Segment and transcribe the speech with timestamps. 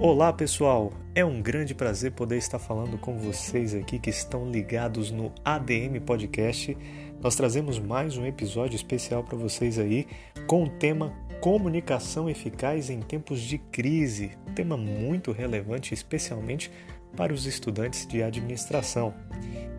[0.00, 5.10] Olá pessoal, é um grande prazer poder estar falando com vocês aqui que estão ligados
[5.10, 6.78] no ADM Podcast.
[7.20, 10.06] Nós trazemos mais um episódio especial para vocês aí
[10.46, 16.70] com o tema Comunicação eficaz em tempos de crise, tema muito relevante, especialmente
[17.16, 19.12] para os estudantes de administração.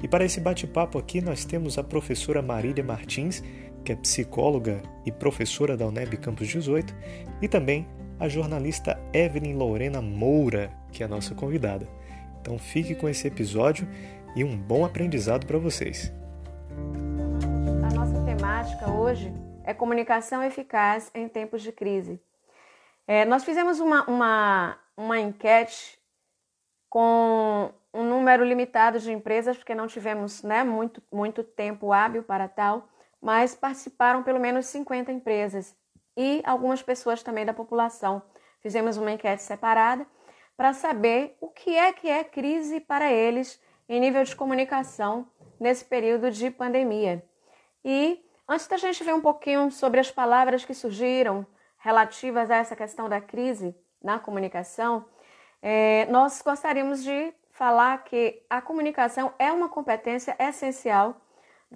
[0.04, 3.42] E para esse bate-papo aqui, nós temos a professora Marília Martins,
[3.86, 6.94] que é psicóloga e professora da UNEB Campus 18,
[7.42, 7.88] e também
[8.20, 11.88] a jornalista Evelyn Lorena Moura, que é a nossa convidada.
[12.42, 13.88] Então fique com esse episódio
[14.36, 16.12] e um bom aprendizado para vocês.
[17.90, 19.32] A nossa temática hoje
[19.64, 22.20] é comunicação eficaz em tempos de crise.
[23.08, 25.98] É, nós fizemos uma, uma, uma enquete
[26.90, 32.48] com um número limitado de empresas, porque não tivemos né, muito, muito tempo hábil para
[32.48, 32.88] tal,
[33.22, 35.76] mas participaram pelo menos 50 empresas
[36.22, 38.22] e algumas pessoas também da população.
[38.60, 40.06] Fizemos uma enquete separada
[40.58, 43.58] para saber o que é que é crise para eles
[43.88, 45.26] em nível de comunicação
[45.58, 47.24] nesse período de pandemia.
[47.86, 52.76] E antes da gente ver um pouquinho sobre as palavras que surgiram relativas a essa
[52.76, 55.06] questão da crise na comunicação,
[55.62, 61.16] é, nós gostaríamos de falar que a comunicação é uma competência essencial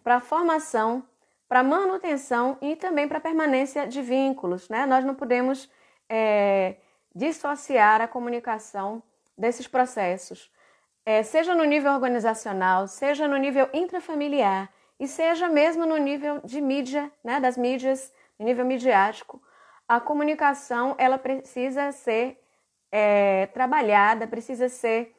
[0.03, 1.02] para a formação
[1.48, 4.70] para manutenção e também para permanência de vínculos.
[4.70, 4.86] Né?
[4.86, 5.70] Nós não podemos
[6.10, 6.76] é,
[7.14, 9.02] dissociar a comunicação
[9.38, 10.52] desses processos,
[11.06, 16.62] é, seja no nível organizacional, seja no nível intrafamiliar e seja mesmo no nível de
[16.62, 19.42] mídia, né, das mídias, no nível midiático.
[19.88, 22.40] A comunicação ela precisa ser
[22.92, 25.14] é, trabalhada, precisa ser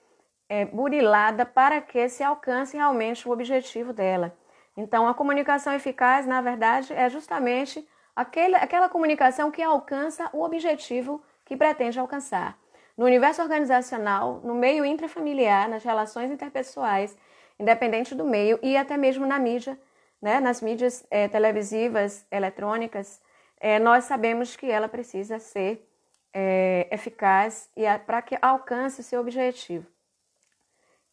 [0.49, 4.35] é, burilada para que se alcance realmente o objetivo dela.
[4.77, 11.23] Então, a comunicação eficaz, na verdade, é justamente aquele, aquela comunicação que alcança o objetivo
[11.45, 12.59] que pretende alcançar.
[12.97, 17.17] No universo organizacional, no meio intrafamiliar, nas relações interpessoais,
[17.59, 19.79] independente do meio e até mesmo na mídia,
[20.21, 23.21] né, nas mídias é, televisivas, eletrônicas,
[23.61, 25.89] é, nós sabemos que ela precisa ser
[26.33, 29.87] é, eficaz e para que alcance o seu objetivo.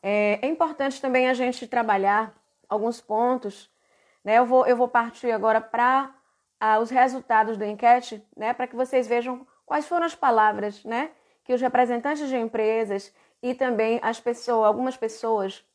[0.02, 2.34] É, é importante também a gente trabalhar
[2.72, 3.70] alguns pontos.
[4.24, 4.40] Né?
[4.40, 6.16] Eu, vou, eu vou partir agora para
[6.58, 8.54] ah, os resultados do enquete, né?
[8.54, 11.12] para que vocês vejam quais foram as palavras né?
[11.44, 15.66] que os representantes de empresas e também as pessoas, algumas pessoas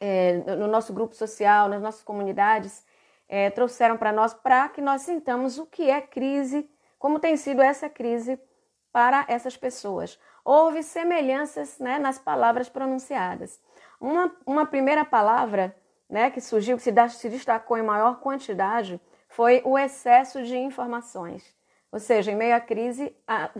[0.00, 2.84] é, no nosso grupo social, nas nossas comunidades,
[3.28, 6.68] é, trouxeram para nós, para que nós sintamos o que é crise,
[6.98, 8.38] como tem sido essa crise
[8.92, 10.18] para essas pessoas.
[10.44, 13.60] Houve semelhanças né, nas palavras pronunciadas.
[14.00, 15.76] Uma, uma primeira palavra
[16.08, 21.54] né, que surgiu, que se, destacou em maior quantidade, foi o excesso de informações.
[21.92, 23.50] Ou seja, em meio à crise, a,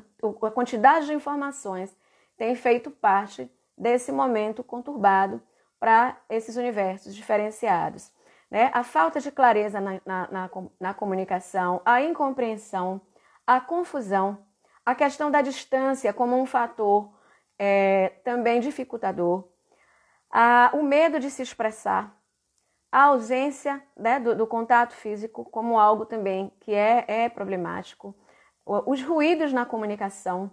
[0.43, 1.97] a quantidade de informações
[2.37, 5.43] tem feito parte desse momento conturbado
[5.79, 8.13] para esses universos diferenciados.
[8.51, 8.71] Né?
[8.73, 13.01] A falta de clareza na, na, na, na, comunicação, a incompreensão,
[13.47, 14.39] a confusão,
[14.85, 17.13] a questão da distância como um fator
[17.59, 19.45] é, também dificultador,
[20.31, 22.18] a, o medo de se expressar,
[22.91, 28.15] a ausência né, do, do, contato físico como algo também que é, é problemático,
[28.65, 30.51] os ruídos na comunicação,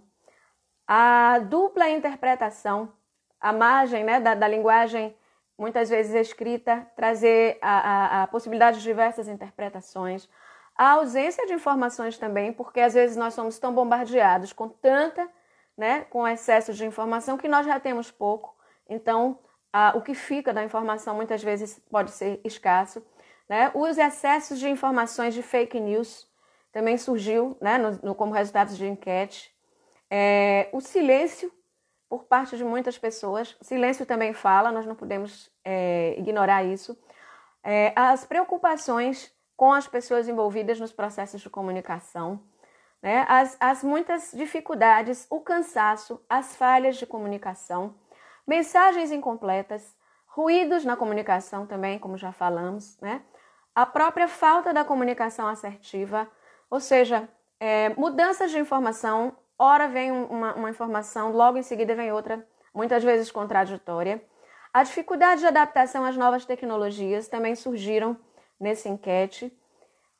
[0.86, 2.92] a dupla interpretação,
[3.40, 5.16] a margem né, da, da linguagem
[5.58, 10.28] muitas vezes escrita, trazer a, a, a, possibilidade de diversas interpretações,
[10.76, 15.28] a ausência de informações também, porque às vezes nós somos tão bombardeados com tanta,
[15.76, 18.54] né, com excesso de informação que nós já temos pouco.
[18.88, 19.38] Então,
[19.78, 23.04] ah, o que fica da informação muitas vezes pode ser escasso.
[23.46, 23.70] Né?
[23.74, 26.26] Os excessos de informações de fake news
[26.72, 29.54] também surgiu né, no, no, como resultado de enquete.
[30.10, 31.52] É, o silêncio
[32.08, 33.54] por parte de muitas pessoas.
[33.60, 36.98] Silêncio também fala, nós não podemos é, ignorar isso.
[37.62, 42.40] É, as preocupações com as pessoas envolvidas nos processos de comunicação,
[43.02, 43.26] né?
[43.28, 47.94] as, as muitas dificuldades, o cansaço, as falhas de comunicação
[48.46, 49.96] mensagens incompletas,
[50.26, 53.22] ruídos na comunicação também, como já falamos, né?
[53.74, 56.28] A própria falta da comunicação assertiva,
[56.70, 57.28] ou seja,
[57.60, 63.02] é, mudanças de informação, ora vem uma, uma informação, logo em seguida vem outra, muitas
[63.02, 64.22] vezes contraditória.
[64.72, 68.16] A dificuldade de adaptação às novas tecnologias também surgiram
[68.60, 69.50] nesse enquete.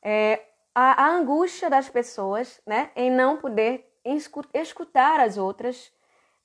[0.01, 0.41] É,
[0.73, 3.87] a, a, angústia das pessoas né, em não poder
[4.53, 5.91] escutar as outras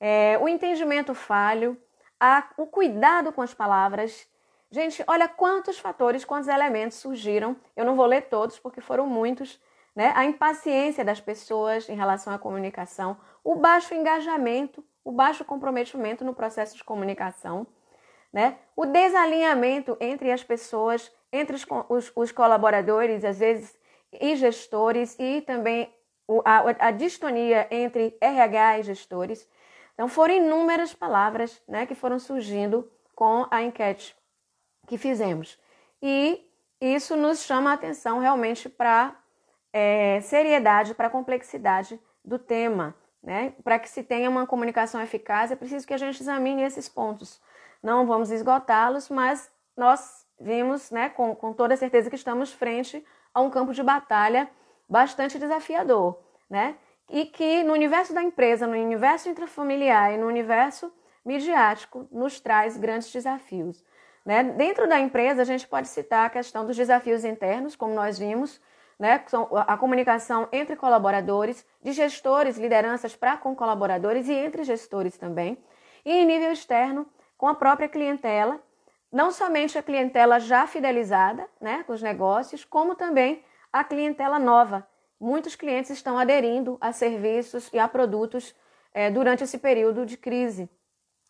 [0.05, 1.77] é, o entendimento falho,
[2.19, 4.27] a, o cuidado com as palavras.
[4.69, 7.55] Gente, olha quantos fatores, quantos elementos surgiram.
[7.73, 9.61] Eu não vou ler todos porque foram muitos
[9.95, 10.11] né?
[10.15, 16.33] a impaciência das pessoas em relação à comunicação, o baixo engajamento, o baixo comprometimento no
[16.33, 17.67] processo de comunicação,
[18.31, 18.57] né?
[18.75, 23.77] o desalinhamento entre as pessoas, entre os, os, os colaboradores, às vezes,
[24.11, 25.93] e gestores, e também
[26.45, 29.47] a, a, distonia entre RH e gestores.
[29.93, 34.15] Então, foram inúmeras palavras né, que foram surgindo com a enquete
[34.87, 35.57] que fizemos.
[36.01, 36.49] E
[36.81, 39.15] isso nos chama a atenção realmente para
[39.71, 42.95] é, seriedade, para a complexidade do tema.
[43.21, 43.53] Né?
[43.63, 47.41] Para que se tenha uma comunicação eficaz, é preciso que a gente examine esses pontos.
[47.81, 53.41] Não vamos esgotá-los, mas nós vimos né, com, com toda certeza que estamos frente a
[53.41, 54.49] um campo de batalha
[54.89, 56.19] bastante desafiador.
[56.49, 56.75] Né?
[57.13, 60.91] E que no universo da empresa, no universo intrafamiliar e no universo
[61.23, 63.85] midiático, nos traz grandes desafios.
[64.25, 64.43] Né?
[64.43, 68.59] Dentro da empresa, a gente pode citar a questão dos desafios internos, como nós vimos,
[68.97, 69.23] né?
[69.67, 75.63] a comunicação entre colaboradores, de gestores, lideranças para com colaboradores e entre gestores também.
[76.03, 77.05] E em nível externo,
[77.37, 78.59] com a própria clientela,
[79.11, 84.91] não somente a clientela já fidelizada né, com os negócios, como também a clientela nova.
[85.19, 88.55] Muitos clientes estão aderindo a serviços e a produtos
[88.93, 90.69] é, durante esse período de crise.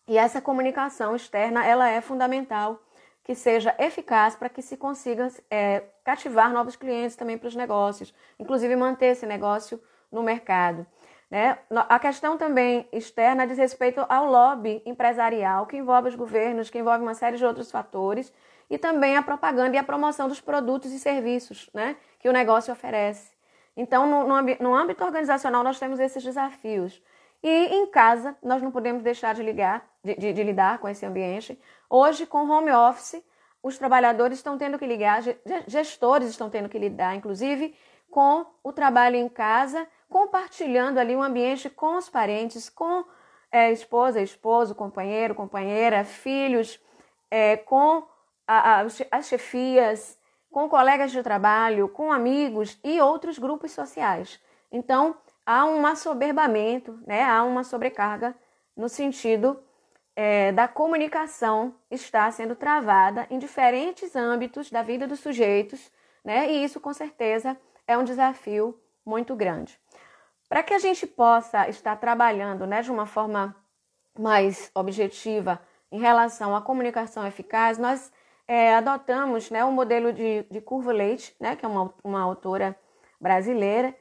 [0.08, 2.82] E essa comunicação externa ela é fundamental
[3.24, 8.14] que seja eficaz para que se consiga é, cativar novos clientes também para os negócios,
[8.38, 9.82] inclusive manter esse negócio
[10.12, 10.86] no mercado.
[11.32, 11.58] Né?
[11.72, 17.02] A questão também externa diz respeito ao lobby empresarial, que envolve os governos, que envolve
[17.02, 18.32] uma série de outros fatores,
[18.70, 22.72] e também a propaganda e a promoção dos produtos e serviços né, que o negócio
[22.72, 23.33] oferece.
[23.76, 27.02] Então, no, no, no âmbito organizacional, nós temos esses desafios.
[27.42, 31.06] E em casa, nós não podemos deixar de, ligar, de, de, de lidar com esse
[31.06, 31.60] ambiente.
[31.90, 33.24] Hoje, com home office,
[33.62, 35.22] os trabalhadores estão tendo que ligar,
[35.68, 37.76] gestores estão tendo que lidar, inclusive,
[38.10, 43.04] com o trabalho em casa, compartilhando ali um ambiente com os parentes, com
[43.52, 46.80] é, esposa, esposo, companheiro, companheira, filhos,
[47.32, 48.04] é, com
[48.48, 50.18] a, a, as chefias,
[50.54, 54.40] com colegas de trabalho, com amigos e outros grupos sociais.
[54.72, 57.24] Então, há um assoberbamento, né?
[57.24, 58.36] há uma sobrecarga
[58.78, 59.60] no sentido
[60.16, 65.92] é, da comunicação estar sendo travada em diferentes âmbitos da vida dos sujeitos,
[66.24, 66.48] né?
[66.52, 67.58] e isso com certeza
[67.88, 69.80] é um desafio muito grande.
[70.48, 73.56] Para que a gente possa estar trabalhando né, de uma forma
[74.18, 75.60] mais objetiva
[75.92, 78.12] em relação à comunicação eficaz, nós
[78.54, 82.22] é, adotamos né, o um modelo de, de Curva Leite, né, que é uma, uma
[82.22, 82.78] autora
[83.20, 83.96] brasileira,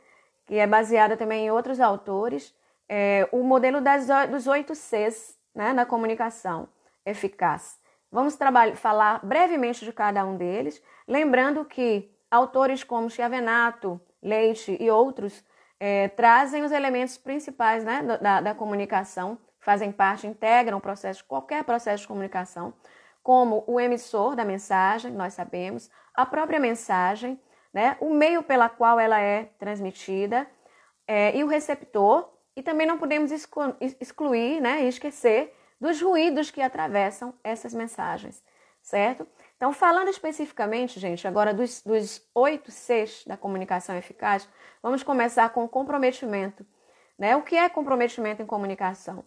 [0.44, 2.54] que é baseada também em outros autores,
[2.86, 6.68] é, o modelo das, dos oito Cs né, na comunicação
[7.06, 7.80] eficaz.
[8.10, 8.36] Vamos
[8.76, 15.42] falar brevemente de cada um deles, lembrando que autores como Chiavenato, Leite e outros
[15.80, 21.64] é, trazem os elementos principais né, da, da comunicação, fazem parte, integram o processo, qualquer
[21.64, 22.74] processo de comunicação,
[23.22, 27.40] como o emissor da mensagem, nós sabemos, a própria mensagem,
[27.72, 30.46] né, o meio pela qual ela é transmitida
[31.06, 32.30] é, e o receptor.
[32.54, 38.42] E também não podemos excluir né, e esquecer dos ruídos que atravessam essas mensagens,
[38.82, 39.26] certo?
[39.56, 44.48] Então, falando especificamente, gente, agora dos, dos oito Cs da comunicação eficaz,
[44.82, 46.66] vamos começar com o comprometimento.
[47.18, 47.36] Né?
[47.36, 49.24] O que é comprometimento em comunicação?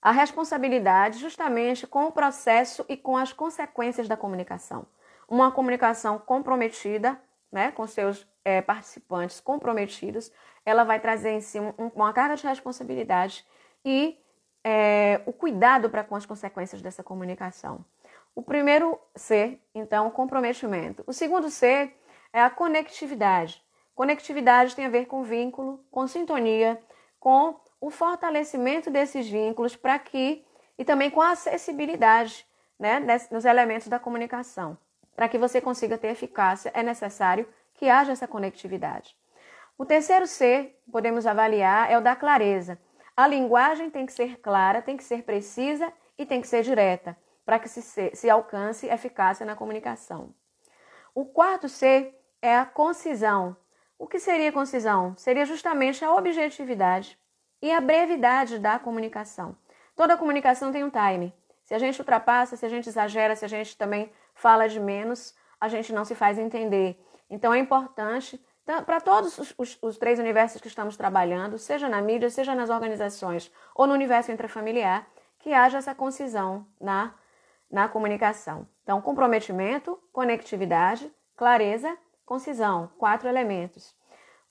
[0.00, 4.86] A responsabilidade justamente com o processo e com as consequências da comunicação.
[5.28, 10.30] Uma comunicação comprometida né, com seus é, participantes comprometidos,
[10.64, 13.44] ela vai trazer em si um, uma carga de responsabilidade
[13.84, 14.18] e
[14.62, 17.84] é, o cuidado para com as consequências dessa comunicação.
[18.34, 21.02] O primeiro C, então, comprometimento.
[21.06, 21.92] O segundo C
[22.32, 23.62] é a conectividade.
[23.94, 26.78] Conectividade tem a ver com vínculo, com sintonia,
[27.18, 30.44] com o fortalecimento desses vínculos para que
[30.76, 32.44] e também com a acessibilidade
[32.76, 32.98] né,
[33.30, 34.76] nos elementos da comunicação.
[35.14, 39.16] Para que você consiga ter eficácia, é necessário que haja essa conectividade.
[39.78, 42.76] O terceiro C, podemos avaliar, é o da clareza.
[43.16, 47.16] A linguagem tem que ser clara, tem que ser precisa e tem que ser direta,
[47.44, 50.34] para que se, se alcance eficácia na comunicação.
[51.14, 52.12] O quarto C
[52.42, 53.56] é a concisão.
[53.96, 55.16] O que seria concisão?
[55.16, 57.16] Seria justamente a objetividade
[57.60, 59.56] e a brevidade da comunicação.
[59.94, 61.34] Toda comunicação tem um time.
[61.64, 65.34] Se a gente ultrapassa, se a gente exagera, se a gente também fala de menos,
[65.60, 67.02] a gente não se faz entender.
[67.28, 68.40] Então é importante
[68.84, 72.68] para todos os, os, os, três universos que estamos trabalhando, seja na mídia, seja nas
[72.68, 75.06] organizações ou no universo intrafamiliar,
[75.38, 77.14] que haja essa concisão na,
[77.70, 78.66] na comunicação.
[78.82, 83.94] Então, comprometimento, conectividade, clareza, concisão, quatro elementos.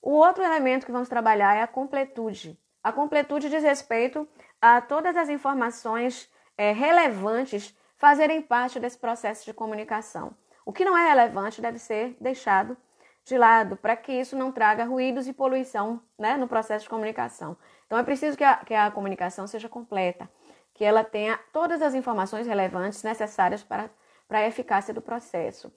[0.00, 2.58] O outro elemento que vamos trabalhar é a completude.
[2.86, 4.28] A completude diz respeito
[4.62, 10.36] a todas as informações é, relevantes fazerem parte desse processo de comunicação.
[10.64, 12.76] O que não é relevante deve ser deixado
[13.24, 17.56] de lado para que isso não traga ruídos e poluição né, no processo de comunicação.
[17.86, 20.30] Então é preciso que a, que a comunicação seja completa,
[20.72, 23.90] que ela tenha todas as informações relevantes necessárias para,
[24.28, 25.74] para a eficácia do processo.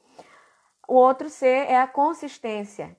[0.88, 2.96] O outro C é a consistência.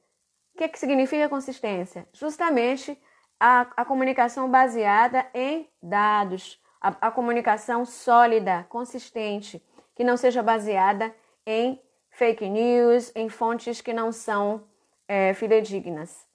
[0.53, 2.09] O que, que significa consistência?
[2.13, 3.01] Justamente
[3.41, 9.65] a, a comunicação baseada em dados, a, a comunicação sólida, consistente,
[9.97, 11.15] que não seja baseada
[11.47, 11.81] em
[12.11, 14.65] fake news, em fontes que não são
[15.09, 16.27] é, fidedignas.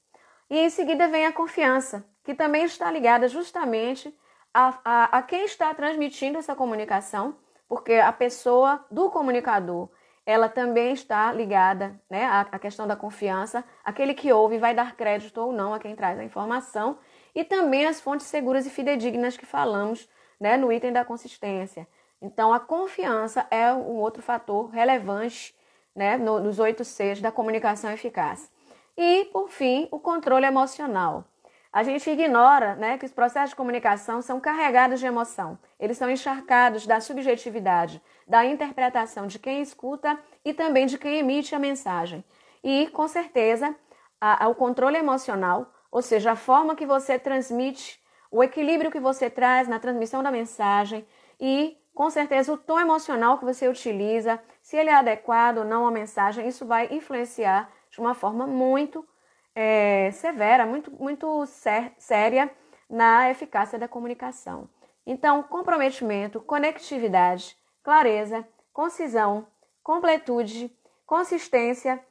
[0.50, 4.13] E em seguida vem a confiança, que também está ligada justamente
[4.53, 9.89] a, a, a, quem está transmitindo essa comunicação, porque a pessoa do comunicador,
[10.25, 14.96] ela também está ligada né, à, à questão da confiança, aquele que ouve vai dar
[14.96, 16.98] crédito ou não a quem traz a informação,
[17.34, 21.88] e também as fontes seguras e fidedignas que falamos né, no item da consistência.
[22.22, 25.55] Então, a confiança é um outro fator relevante
[25.96, 28.51] né, nos oito Cs da comunicação eficaz.
[28.98, 31.25] E, por fim, o controle emocional.
[31.72, 35.60] A gente ignora né, que os processos de comunicação são carregados de emoção.
[35.77, 41.53] Eles são encharcados da subjetividade, da interpretação de quem escuta e também de quem emite
[41.53, 42.24] a mensagem.
[42.63, 43.75] E, com certeza,
[44.20, 48.01] a, a, o controle emocional, ou seja, a forma que você transmite,
[48.32, 51.05] o equilíbrio que você traz na transmissão da mensagem
[51.39, 55.88] e com certeza o tom emocional que você utiliza, se ele é adequado ou não
[55.88, 59.08] à mensagem, isso vai influenciar de uma forma muito
[59.55, 62.51] é, severa, muito, muito sé séria
[62.89, 64.70] na eficácia da comunicação.
[65.08, 69.46] Então, comprometimento, conectividade, clareza, concisão,
[69.84, 70.75] completude,
[71.06, 72.04] consistência,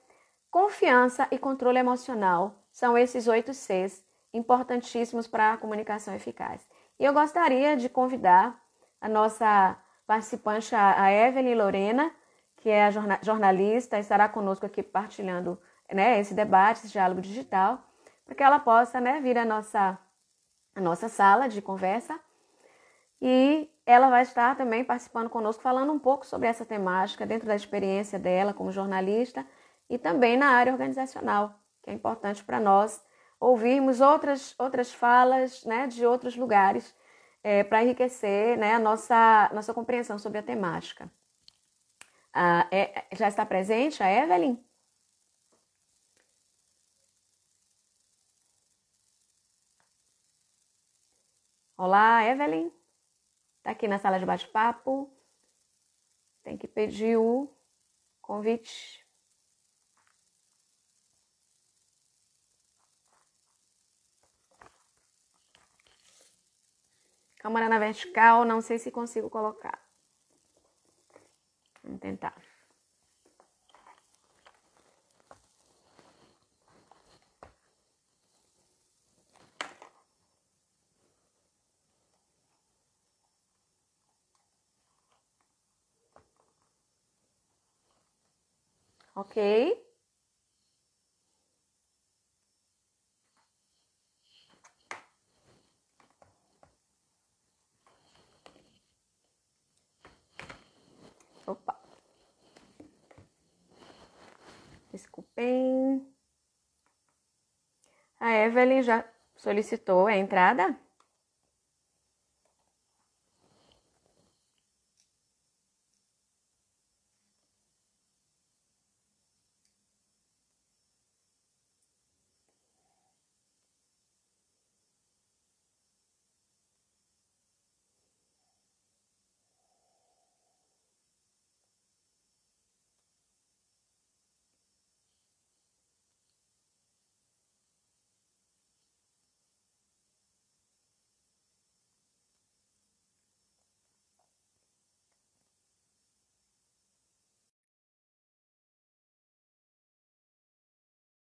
[0.48, 6.64] confiança e controle emocional são esses oito Cs importantíssimos para a comunicação eficaz.
[6.96, 8.56] E eu gostaria de convidar
[9.00, 9.76] a nossa
[10.06, 12.14] participante, a Evelyn Lorena,
[12.58, 12.88] que é
[13.20, 15.60] jornalista, estará conosco aqui partilhando
[15.92, 17.84] né, esse debate, esse diálogo digital,
[18.24, 19.98] para que ela possa né, vir à nossa,
[20.72, 22.18] à nossa sala de conversa.
[23.20, 27.54] E ela vai estar também participando conosco, falando um pouco sobre essa temática, dentro da
[27.54, 29.46] experiência dela como jornalista
[29.88, 33.04] e também na área organizacional, que é importante para nós
[33.38, 36.94] ouvirmos outras, outras falas né, de outros lugares
[37.42, 41.10] é, para enriquecer né, a nossa, nossa compreensão sobre a temática.
[42.32, 44.58] Ah, é, já está presente a Evelyn?
[51.76, 52.83] Olá, Evelyn.
[53.64, 55.10] Está aqui na sala de bate-papo.
[56.42, 57.50] Tem que pedir o
[58.20, 59.02] convite.
[67.36, 69.82] Câmara na vertical, não sei se consigo colocar.
[71.82, 72.53] Vamos tentar.
[89.14, 89.36] Ok.
[101.46, 101.80] Opa.
[104.90, 106.14] Desculpem.
[108.18, 109.04] A Evelyn já
[109.36, 110.83] solicitou a entrada?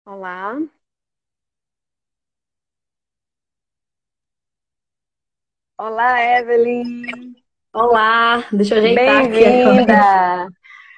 [0.08, 0.56] Olá,
[5.80, 7.34] olá, Evelyn.
[7.74, 10.48] Olá, deixa eu ajeitar aqui Bem-vinda.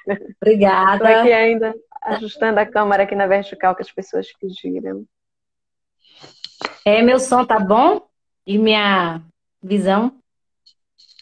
[0.05, 1.21] Estou Obrigada.
[1.21, 5.05] aqui ainda ajustando a câmera aqui na vertical que as pessoas pediram.
[6.83, 8.09] É, meu som tá bom?
[8.45, 9.21] E minha
[9.63, 10.21] visão?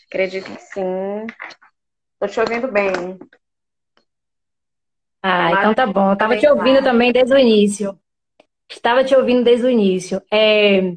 [0.08, 1.28] Acredito que sim.
[2.14, 3.20] Estou te ouvindo bem.
[5.28, 6.12] Ah, então tá bom.
[6.12, 7.98] Eu tava te ouvindo também desde o início.
[8.70, 10.22] Estava te ouvindo desde o início.
[10.32, 10.94] É,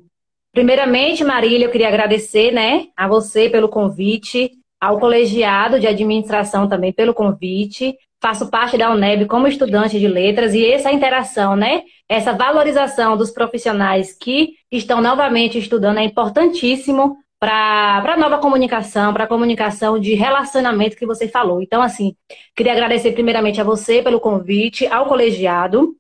[0.53, 6.93] primeiramente, Marília, eu queria agradecer né, a você pelo convite, ao colegiado de administração também
[6.93, 7.97] pelo convite.
[8.21, 11.85] Faço parte da UNEB como estudante de letras e essa interação, né?
[12.07, 19.25] Essa valorização dos profissionais que estão novamente estudando é importantíssimo para a nova comunicação, para
[19.25, 21.63] a comunicação de relacionamento que você falou.
[21.63, 22.17] Então, assim,
[22.55, 25.95] queria agradecer primeiramente a você pelo convite, ao colegiado,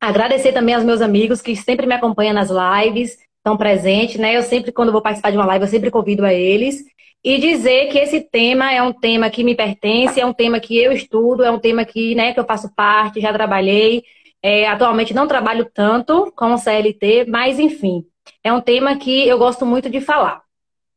[0.00, 4.36] agradecer também aos meus amigos que sempre me acompanham nas lives, estão presentes, né?
[4.36, 6.84] Eu sempre, quando vou participar de uma live, eu sempre convido a eles.
[7.22, 10.76] E dizer que esse tema é um tema que me pertence, é um tema que
[10.76, 14.04] eu estudo, é um tema que, né, que eu faço parte, já trabalhei.
[14.42, 18.04] É, atualmente não trabalho tanto com o CLT, mas enfim,
[18.42, 20.42] é um tema que eu gosto muito de falar.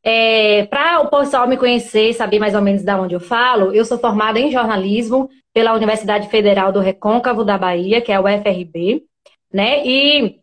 [0.09, 3.83] É, Para o pessoal me conhecer, saber mais ou menos de onde eu falo, eu
[3.83, 9.03] sou formada em jornalismo pela Universidade Federal do Recôncavo da Bahia, que é o UFRB,
[9.51, 9.85] né?
[9.85, 10.39] E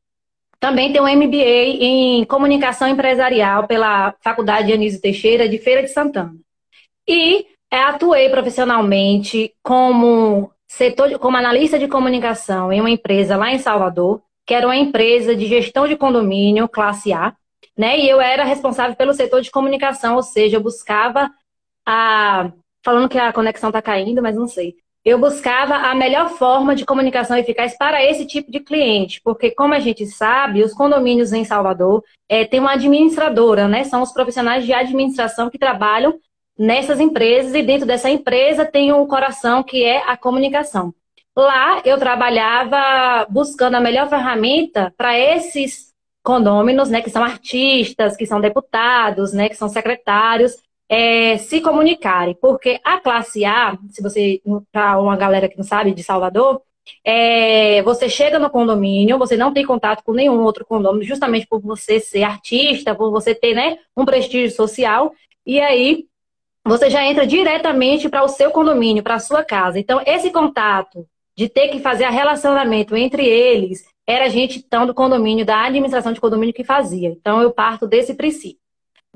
[0.61, 6.35] também tenho um MBA em comunicação empresarial pela Faculdade Anísio Teixeira de Feira de Santana.
[7.09, 14.21] E atuei profissionalmente como setor como analista de comunicação em uma empresa lá em Salvador,
[14.47, 17.35] que era uma empresa de gestão de condomínio classe A,
[17.77, 17.99] né?
[17.99, 21.31] E eu era responsável pelo setor de comunicação, ou seja, eu buscava
[21.87, 22.51] a.
[22.85, 24.77] Falando que a conexão está caindo, mas não sei.
[25.05, 29.75] Eu buscava a melhor forma de comunicação eficaz para esse tipo de cliente, porque, como
[29.75, 33.85] a gente sabe, os condomínios em Salvador é, têm uma administradora, né?
[33.85, 36.19] São os profissionais de administração que trabalham
[36.59, 40.95] nessas empresas, e dentro dessa empresa tem um coração que é a comunicação.
[41.37, 45.94] Lá eu trabalhava buscando a melhor ferramenta para esses
[46.25, 50.57] condôminos, né, que são artistas, que são deputados, né, que são secretários,
[50.89, 52.35] é, se comunicarem.
[52.41, 54.41] Porque a classe A, se você,
[54.73, 56.63] para uma galera que não sabe, de Salvador,
[57.05, 61.61] é, você chega no condomínio, você não tem contato com nenhum outro condomínio, justamente por
[61.61, 65.13] você ser artista, por você ter né, um prestígio social,
[65.47, 66.07] e aí
[66.67, 69.79] você já entra diretamente para o seu condomínio, para a sua casa.
[69.79, 74.95] Então, esse contato de ter que fazer a relacionamento entre eles era gente então do
[74.95, 77.09] condomínio, da administração de condomínio que fazia.
[77.09, 78.65] Então eu parto desse princípio.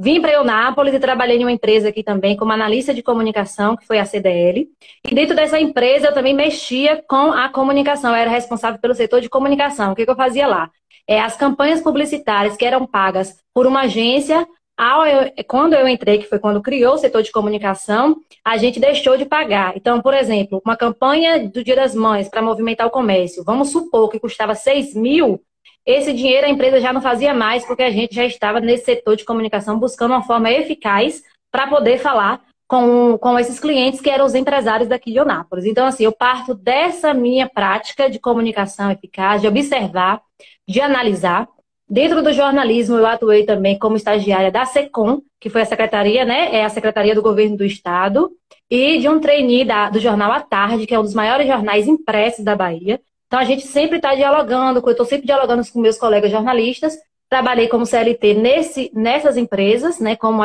[0.01, 3.85] Vim para Eunápolis e trabalhei em uma empresa aqui também como analista de comunicação, que
[3.85, 4.68] foi a CDL.
[5.05, 9.20] E dentro dessa empresa eu também mexia com a comunicação, eu era responsável pelo setor
[9.20, 9.90] de comunicação.
[9.92, 10.70] O que, que eu fazia lá?
[11.07, 14.46] É, as campanhas publicitárias que eram pagas por uma agência
[14.78, 18.78] ao eu, quando eu entrei, que foi quando criou o setor de comunicação, a gente
[18.78, 19.76] deixou de pagar.
[19.76, 24.08] Então, por exemplo, uma campanha do Dia das Mães para movimentar o comércio, vamos supor
[24.08, 25.42] que custava 6 mil,
[25.84, 29.16] esse dinheiro a empresa já não fazia mais, porque a gente já estava nesse setor
[29.16, 34.26] de comunicação buscando uma forma eficaz para poder falar com, com esses clientes que eram
[34.26, 35.64] os empresários daqui de Onápolis.
[35.64, 40.20] Então, assim, eu parto dessa minha prática de comunicação eficaz, de observar,
[40.68, 41.48] de analisar,
[41.90, 46.55] Dentro do jornalismo, eu atuei também como estagiária da SECOM, que foi a secretaria, né?
[46.55, 48.31] É a Secretaria do Governo do Estado,
[48.70, 51.87] e de um trainee da, do jornal à tarde, que é um dos maiores jornais
[51.87, 53.01] impressos da Bahia.
[53.27, 56.96] Então a gente sempre está dialogando, eu estou sempre dialogando com meus colegas jornalistas.
[57.31, 60.16] Trabalhei como CLT nesse, nessas empresas, né?
[60.16, 60.42] Como,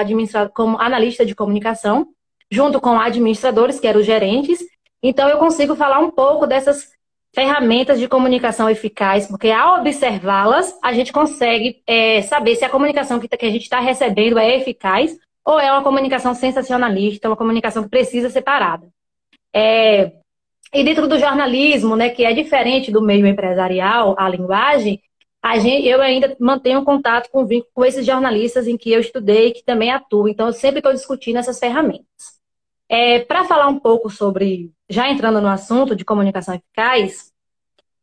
[0.54, 2.08] como analista de comunicação,
[2.50, 4.60] junto com administradores, que eram os gerentes.
[5.02, 6.90] Então eu consigo falar um pouco dessas
[7.34, 13.20] ferramentas de comunicação eficaz, porque ao observá-las, a gente consegue é, saber se a comunicação
[13.20, 17.84] que, que a gente está recebendo é eficaz ou é uma comunicação sensacionalista, uma comunicação
[17.84, 18.88] que precisa ser parada.
[19.54, 20.12] É,
[20.74, 25.02] e dentro do jornalismo, né, que é diferente do meio empresarial, a linguagem,
[25.42, 29.64] a gente, eu ainda mantenho contato com, com esses jornalistas em que eu estudei, que
[29.64, 30.28] também atuo.
[30.30, 32.42] Então, eu sempre estou discutindo essas ferramentas.
[32.90, 37.32] É, Para falar um pouco sobre, já entrando no assunto de comunicação eficaz,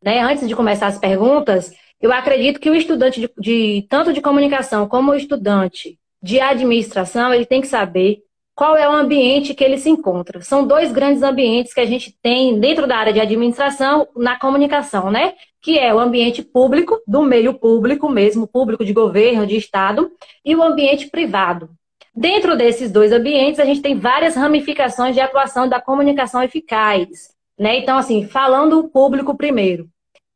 [0.02, 4.20] né, antes de começar as perguntas, eu acredito que o estudante de, de, tanto de
[4.20, 8.22] comunicação como o estudante de administração, ele tem que saber
[8.54, 10.42] qual é o ambiente que ele se encontra.
[10.42, 15.10] São dois grandes ambientes que a gente tem dentro da área de administração na comunicação,
[15.10, 15.34] né?
[15.62, 20.10] Que é o ambiente público, do meio público mesmo, público de governo, de Estado,
[20.44, 21.70] e o ambiente privado.
[22.14, 27.30] Dentro desses dois ambientes, a gente tem várias ramificações de atuação da comunicação eficaz.
[27.58, 27.78] Né?
[27.78, 29.88] Então, assim, falando o público primeiro.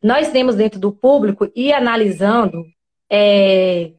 [0.03, 2.65] Nós temos dentro do público e analisando
[3.11, 3.93] é,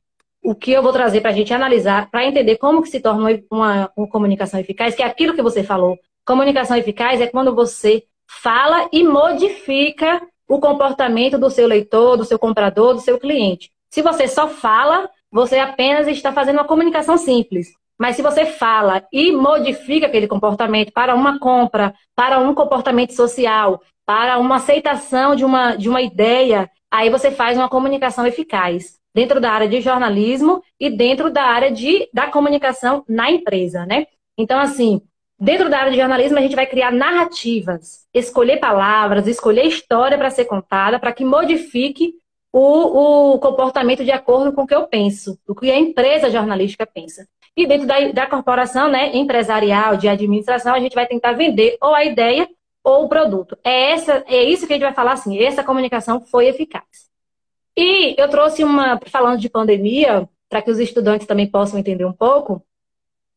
[0.43, 3.41] o que eu vou trazer para a gente analisar, para entender como que se torna
[3.49, 5.97] uma, uma comunicação eficaz, que é aquilo que você falou.
[6.23, 12.37] Comunicação eficaz é quando você fala e modifica o comportamento do seu leitor, do seu
[12.37, 13.71] comprador, do seu cliente.
[13.89, 17.73] Se você só fala, você apenas está fazendo uma comunicação simples.
[17.99, 23.81] Mas se você fala e modifica aquele comportamento para uma compra, para um comportamento social,
[24.05, 29.41] para uma aceitação de uma, de uma ideia aí você faz uma comunicação eficaz dentro
[29.41, 34.07] da área de jornalismo e dentro da área de, da comunicação na empresa, né?
[34.37, 35.01] Então, assim,
[35.39, 40.29] dentro da área de jornalismo, a gente vai criar narrativas, escolher palavras, escolher história para
[40.29, 42.13] ser contada, para que modifique
[42.57, 46.85] o, o, comportamento de acordo com o que eu penso, o que a empresa jornalística
[46.85, 47.27] pensa.
[47.53, 51.93] E dentro da, da corporação né, empresarial, de administração, a gente vai tentar vender ou
[51.93, 52.47] a ideia
[52.81, 53.57] ou o produto.
[53.61, 57.09] É, essa, é isso que a gente vai falar assim, essa comunicação foi eficaz.
[57.75, 62.13] E eu trouxe uma, falando de pandemia, para que os estudantes também possam entender um
[62.13, 62.63] pouco,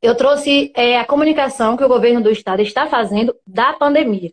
[0.00, 4.30] eu trouxe é, a comunicação que o governo do estado está fazendo da pandemia.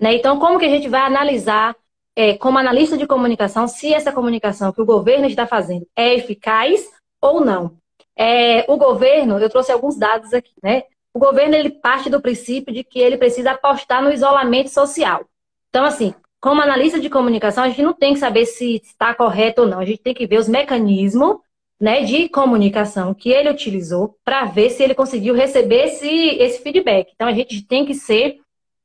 [0.00, 0.14] Né?
[0.14, 1.76] Então, como que a gente vai analisar,
[2.14, 6.88] é, como analista de comunicação, se essa comunicação que o governo está fazendo é eficaz
[7.20, 7.76] ou não?
[8.16, 10.82] É, o governo, eu trouxe alguns dados aqui, né?
[11.14, 15.24] O governo ele parte do princípio de que ele precisa apostar no isolamento social.
[15.68, 19.62] Então, assim, como analista de comunicação, a gente não tem que saber se está correto
[19.62, 19.78] ou não.
[19.78, 21.38] A gente tem que ver os mecanismos
[21.80, 27.12] né, de comunicação que ele utilizou para ver se ele conseguiu receber esse, esse feedback.
[27.14, 28.40] Então, a gente tem que ser,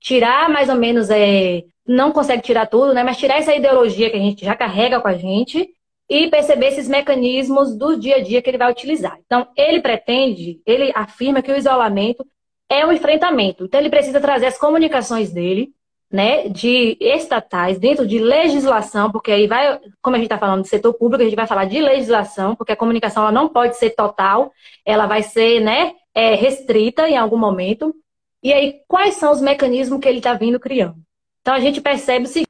[0.08, 4.16] tirar mais ou menos, é, não consegue tirar tudo, né, mas tirar essa ideologia que
[4.16, 5.70] a gente já carrega com a gente
[6.10, 9.20] e perceber esses mecanismos do dia a dia que ele vai utilizar.
[9.26, 12.26] Então, ele pretende, ele afirma que o isolamento
[12.70, 13.66] é um enfrentamento.
[13.66, 15.72] Então, ele precisa trazer as comunicações dele,
[16.10, 20.70] né, de estatais, dentro de legislação, porque aí vai, como a gente está falando de
[20.70, 23.90] setor público, a gente vai falar de legislação, porque a comunicação ela não pode ser
[23.90, 24.54] total,
[24.86, 27.94] ela vai ser, né, é, restrita em algum momento.
[28.44, 31.02] E aí, quais são os mecanismos que ele está vindo criando?
[31.42, 32.48] Então, a gente percebe o seguinte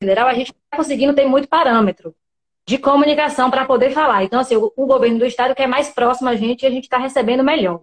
[0.00, 2.14] federal, a gente está conseguindo ter muito parâmetro
[2.66, 4.24] de comunicação para poder falar.
[4.24, 6.70] Então, assim, o, o, governo do estado que é mais próximo a gente e a
[6.70, 7.82] gente está recebendo melhor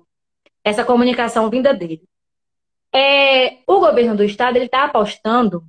[0.63, 2.03] essa comunicação vinda dele.
[2.93, 5.63] É, o governo do estado ele está apostando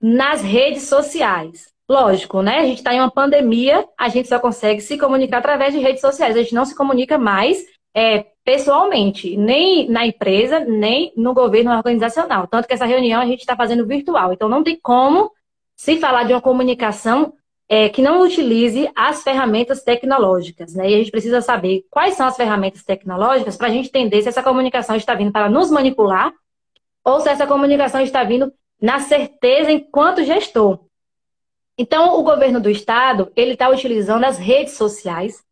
[0.00, 1.73] nas redes sociais.
[1.88, 2.60] Lógico, né?
[2.60, 6.00] A gente está em uma pandemia, a gente só consegue se comunicar através de redes
[6.00, 6.34] sociais.
[6.34, 7.62] A gente não se comunica mais
[7.94, 12.46] é, pessoalmente, nem na empresa, nem no governo organizacional.
[12.46, 14.32] Tanto que essa reunião a gente está fazendo virtual.
[14.32, 15.30] Então não tem como
[15.76, 17.34] se falar de uma comunicação
[17.68, 20.74] é, que não utilize as ferramentas tecnológicas.
[20.74, 20.90] Né?
[20.90, 24.28] E a gente precisa saber quais são as ferramentas tecnológicas para a gente entender se
[24.28, 26.32] essa comunicação está vindo para nos manipular
[27.04, 30.80] ou se essa comunicação está vindo na certeza enquanto gestor.
[31.76, 35.42] Então, o governo do estado ele está utilizando as redes sociais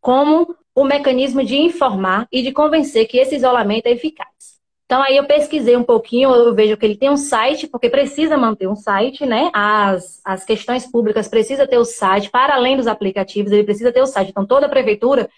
[0.00, 4.56] como o mecanismo de informar e de convencer que esse isolamento é eficaz.
[4.86, 8.36] Então aí eu pesquisei um pouquinho, eu vejo que ele tem um site, porque precisa
[8.36, 9.50] manter um site, né?
[9.52, 14.00] As, as questões públicas precisa ter o site, para além dos aplicativos, ele precisa ter
[14.00, 14.30] o site.
[14.30, 15.28] Então toda a prefeitura,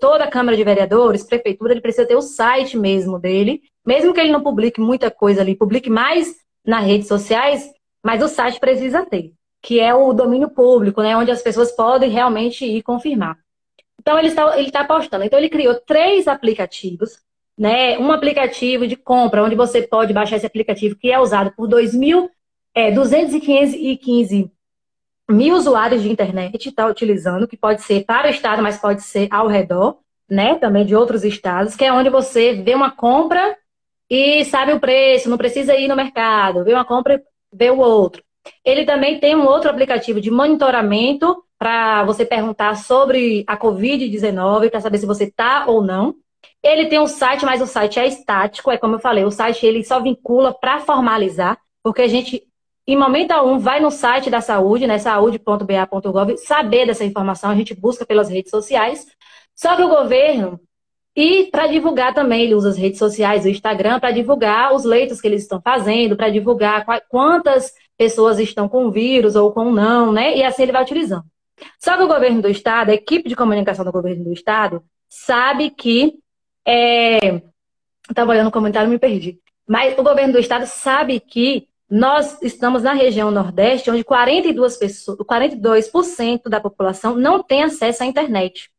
[0.00, 4.20] toda a Câmara de Vereadores, prefeitura, ele precisa ter o site mesmo dele, mesmo que
[4.20, 7.70] ele não publique muita coisa ali, publique mais nas redes sociais,
[8.02, 11.16] mas o site precisa ter, que é o domínio público, né?
[11.16, 13.38] Onde as pessoas podem realmente ir confirmar.
[14.00, 15.24] Então, ele está, ele está apostando.
[15.24, 17.18] Então, ele criou três aplicativos,
[17.58, 17.98] né?
[17.98, 24.44] Um aplicativo de compra, onde você pode baixar esse aplicativo, que é usado por 2.215
[24.44, 24.56] é,
[25.28, 29.28] mil usuários de internet está utilizando, que pode ser para o estado, mas pode ser
[29.30, 29.98] ao redor,
[30.30, 30.56] né?
[30.56, 33.56] Também de outros estados, que é onde você vê uma compra
[34.08, 37.78] e sabe o preço, não precisa ir no mercado, vê uma compra e vê o
[37.78, 38.22] outro.
[38.64, 44.80] Ele também tem um outro aplicativo de monitoramento para você perguntar sobre a Covid-19, para
[44.80, 46.14] saber se você está ou não.
[46.62, 49.64] Ele tem um site, mas o site é estático, é como eu falei, o site
[49.64, 52.42] ele só vincula para formalizar, porque a gente,
[52.86, 57.74] em momento algum, vai no site da saúde, né, saúde.ba.gov, saber dessa informação, a gente
[57.74, 59.06] busca pelas redes sociais.
[59.54, 60.60] Só que o governo,
[61.14, 65.20] e para divulgar também, ele usa as redes sociais, o Instagram, para divulgar os leitos
[65.20, 70.36] que eles estão fazendo, para divulgar quantas pessoas estão com vírus ou com não, né?
[70.36, 71.24] E assim ele vai utilizando.
[71.78, 75.70] Só que o governo do estado, a equipe de comunicação do governo do estado, sabe
[75.70, 76.14] que.
[76.66, 77.42] É...
[78.08, 79.40] Estava olhando o comentário me perdi.
[79.66, 85.18] Mas o governo do estado sabe que nós estamos na região Nordeste, onde 42%, pessoas,
[85.18, 88.70] 42% da população não tem acesso à internet.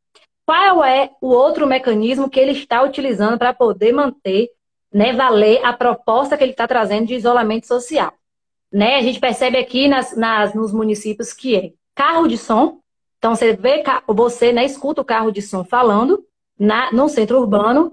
[0.46, 4.50] Qual é o outro mecanismo que ele está utilizando para poder manter,
[4.94, 8.14] né, valer a proposta que ele está trazendo de isolamento social?
[8.78, 8.98] Né?
[8.98, 12.78] A gente percebe aqui nas, nas, nos municípios que é carro de som.
[13.18, 16.24] Então você vê, você né, escuta o carro de som falando
[16.60, 17.92] na, no centro urbano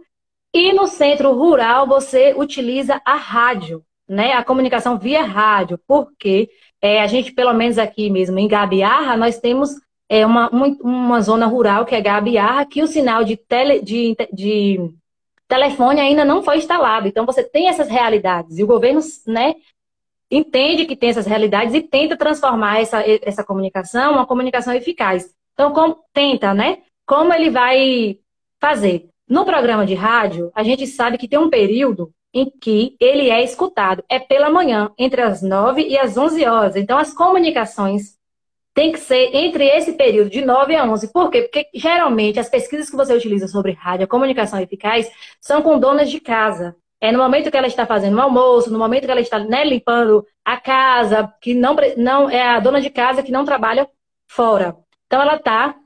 [0.53, 4.35] e no centro rural você utiliza a rádio, né?
[4.35, 6.51] A comunicação via rádio, porque
[6.83, 9.71] é, a gente, pelo menos aqui mesmo em Gabiarra, nós temos
[10.07, 14.79] é, uma, uma zona rural que é Gabiarra, que o sinal de, tele, de, de
[15.49, 17.09] telefone ainda não foi instalado.
[17.09, 18.59] Então você tem essas realidades.
[18.59, 19.55] E o governo né,
[20.37, 25.31] entende que tem essas realidades e tenta transformar essa, essa comunicação uma comunicação eficaz.
[25.53, 26.79] Então, como, tenta, né?
[27.07, 28.19] Como ele vai
[28.61, 29.09] fazer?
[29.29, 33.43] No programa de rádio, a gente sabe que tem um período em que ele é
[33.45, 34.05] escutado.
[34.09, 36.77] É pela manhã, entre as 9 e as 11 horas.
[36.77, 38.19] Então, as comunicações
[38.75, 41.13] têm que ser entre esse período de 9 a 11.
[41.13, 41.43] Por quê?
[41.43, 45.09] Porque, geralmente, as pesquisas que você utiliza sobre rádio, a comunicação eficaz,
[45.41, 46.75] são com donas de casa.
[47.05, 49.63] É no momento que ela está fazendo o almoço, no momento que ela está né,
[49.63, 53.87] limpando a casa, que não, não é a dona de casa que não trabalha
[54.27, 54.75] fora.
[55.07, 55.77] Então ela está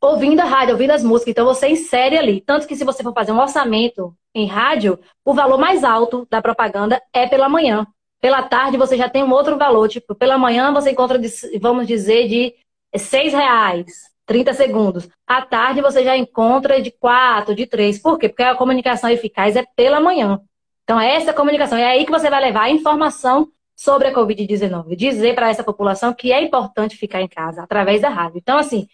[0.00, 1.32] ouvindo a rádio, ouvindo as músicas.
[1.32, 2.40] Então você insere ali.
[2.40, 6.40] Tanto que se você for fazer um orçamento em rádio, o valor mais alto da
[6.40, 7.86] propaganda é pela manhã.
[8.18, 9.90] Pela tarde você já tem um outro valor.
[9.90, 11.20] Tipo, pela manhã você encontra,
[11.60, 12.54] vamos dizer, de
[12.96, 14.10] seis reais.
[14.26, 15.08] 30 segundos.
[15.26, 17.98] À tarde você já encontra de 4, de 3.
[18.00, 18.28] Por quê?
[18.28, 20.40] Porque a comunicação eficaz é pela manhã.
[20.84, 21.78] Então, essa comunicação.
[21.78, 24.96] É aí que você vai levar a informação sobre a Covid-19.
[24.96, 28.38] Dizer para essa população que é importante ficar em casa, através da rádio.
[28.38, 28.86] Então, assim,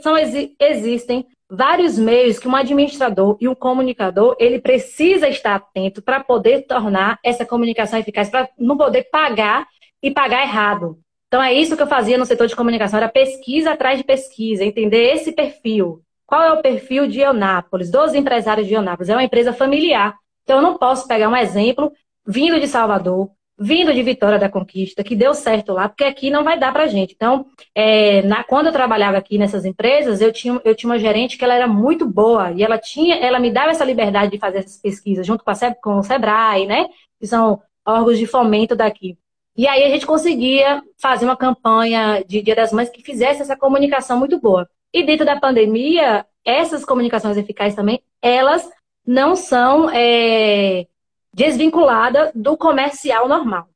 [0.00, 0.14] são,
[0.60, 6.62] existem vários meios que um administrador e um comunicador ele precisa estar atento para poder
[6.62, 9.66] tornar essa comunicação eficaz, para não poder pagar
[10.02, 10.98] e pagar errado.
[11.28, 14.64] Então é isso que eu fazia no setor de comunicação, era pesquisa atrás de pesquisa,
[14.64, 16.02] entender esse perfil.
[16.24, 19.08] Qual é o perfil de Eunápolis, dos empresários de Eunápolis?
[19.08, 20.16] É uma empresa familiar.
[20.42, 21.92] Então eu não posso pegar um exemplo
[22.26, 26.44] vindo de Salvador, vindo de Vitória da Conquista, que deu certo lá, porque aqui não
[26.44, 27.14] vai dar pra gente.
[27.14, 31.38] Então, é, na, quando eu trabalhava aqui nessas empresas, eu tinha, eu tinha uma gerente
[31.38, 34.58] que ela era muito boa, e ela tinha, ela me dava essa liberdade de fazer
[34.58, 36.86] essas pesquisas junto com, a, com o Sebrae, né?
[37.18, 39.16] Que são órgãos de fomento daqui.
[39.56, 43.56] E aí a gente conseguia fazer uma campanha de Dia das Mães que fizesse essa
[43.56, 44.68] comunicação muito boa.
[44.92, 48.68] E dentro da pandemia, essas comunicações eficazes também, elas
[49.06, 50.86] não são é,
[51.32, 53.68] desvinculadas do comercial normal.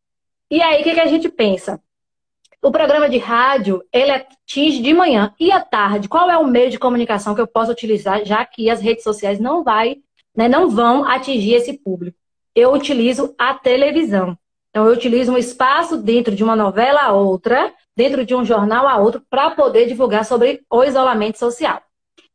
[0.51, 1.81] E aí, o que, que a gente pensa?
[2.63, 6.09] O programa de rádio, ele atinge de manhã e à tarde.
[6.09, 9.41] Qual é o meio de comunicação que eu posso utilizar, já que as redes sociais
[9.41, 9.97] não vai,
[10.37, 12.19] né, não vão atingir esse público?
[12.55, 14.37] Eu utilizo a televisão.
[14.71, 18.87] Então, eu utilizo um espaço dentro de uma novela a outra, dentro de um jornal
[18.87, 21.83] a outro, para poder divulgar sobre o isolamento social.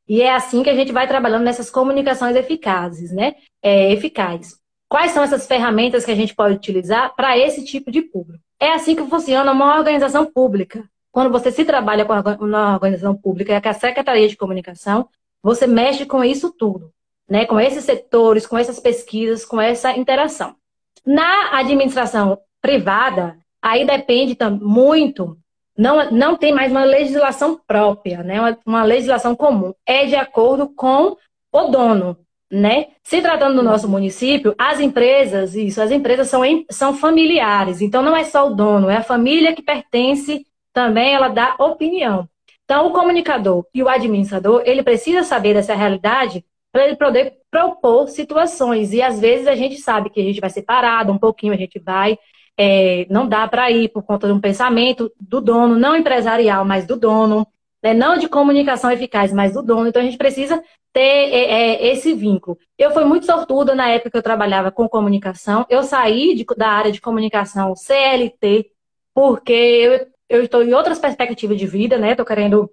[0.07, 3.35] E é assim que a gente vai trabalhando nessas comunicações eficazes, né?
[3.61, 4.59] É, eficazes.
[4.87, 8.43] Quais são essas ferramentas que a gente pode utilizar para esse tipo de público?
[8.59, 10.87] É assim que funciona uma organização pública.
[11.11, 12.13] Quando você se trabalha com
[12.45, 15.07] uma organização pública, é a Secretaria de Comunicação,
[15.41, 16.91] você mexe com isso tudo,
[17.27, 17.45] né?
[17.45, 20.55] Com esses setores, com essas pesquisas, com essa interação.
[21.05, 25.37] Na administração privada, aí depende muito,
[25.77, 28.39] não, não tem mais uma legislação própria, né?
[28.39, 29.73] Uma, uma legislação comum.
[29.85, 31.15] É de acordo com
[31.51, 32.17] o dono,
[32.51, 32.87] né?
[33.03, 36.41] Se tratando do nosso município, as empresas, isso, as empresas são,
[36.71, 41.29] são familiares, então não é só o dono, é a família que pertence também, ela
[41.29, 42.27] dá opinião.
[42.63, 46.43] Então, o comunicador e o administrador, ele precisa saber dessa realidade
[46.75, 48.91] para ele poder propor situações.
[48.91, 51.57] E às vezes a gente sabe que a gente vai ser parado um pouquinho, a
[51.57, 52.19] gente vai.
[52.57, 56.85] É, não dá para ir por conta de um pensamento do dono, não empresarial, mas
[56.85, 57.47] do dono,
[57.81, 57.93] né?
[57.93, 59.87] não de comunicação eficaz, mas do dono.
[59.87, 60.61] Então a gente precisa
[60.91, 62.57] ter é, é, esse vínculo.
[62.77, 65.65] Eu fui muito sortuda na época que eu trabalhava com comunicação.
[65.69, 68.69] Eu saí de, da área de comunicação CLT,
[69.13, 72.11] porque eu, eu estou em outras perspectivas de vida, né?
[72.11, 72.69] Estou querendo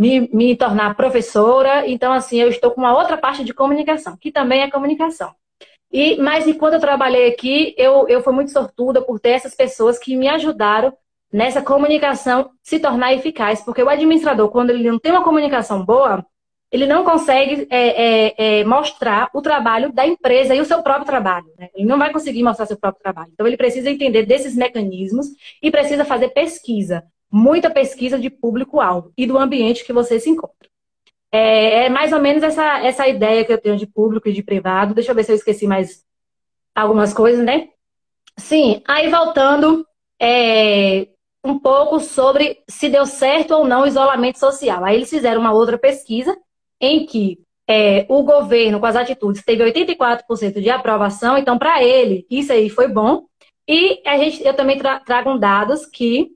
[0.00, 1.86] me, me tornar professora.
[1.86, 5.34] Então, assim, eu estou com uma outra parte de comunicação, que também é comunicação.
[5.92, 9.98] E, mas enquanto eu trabalhei aqui, eu, eu fui muito sortuda por ter essas pessoas
[9.98, 10.90] que me ajudaram
[11.30, 13.62] nessa comunicação se tornar eficaz.
[13.62, 16.24] Porque o administrador, quando ele não tem uma comunicação boa,
[16.72, 21.04] ele não consegue é, é, é, mostrar o trabalho da empresa e o seu próprio
[21.04, 21.46] trabalho.
[21.58, 21.68] Né?
[21.74, 23.32] Ele não vai conseguir mostrar seu próprio trabalho.
[23.34, 25.26] Então, ele precisa entender desses mecanismos
[25.62, 30.68] e precisa fazer pesquisa muita pesquisa de público-alvo e do ambiente que você se encontra.
[31.32, 34.42] É, é, mais ou menos essa, essa ideia que eu tenho de público e de
[34.42, 34.94] privado.
[34.94, 36.04] Deixa eu ver se eu esqueci mais
[36.74, 37.68] algumas coisas, né?
[38.36, 39.86] Sim, aí voltando
[40.20, 41.08] é,
[41.44, 44.84] um pouco sobre se deu certo ou não o isolamento social.
[44.84, 46.36] Aí eles fizeram uma outra pesquisa
[46.80, 47.38] em que
[47.68, 52.68] é, o governo, com as atitudes, teve 84% de aprovação, então, para ele, isso aí
[52.68, 53.26] foi bom.
[53.68, 56.32] E a gente, eu também tra trago dados que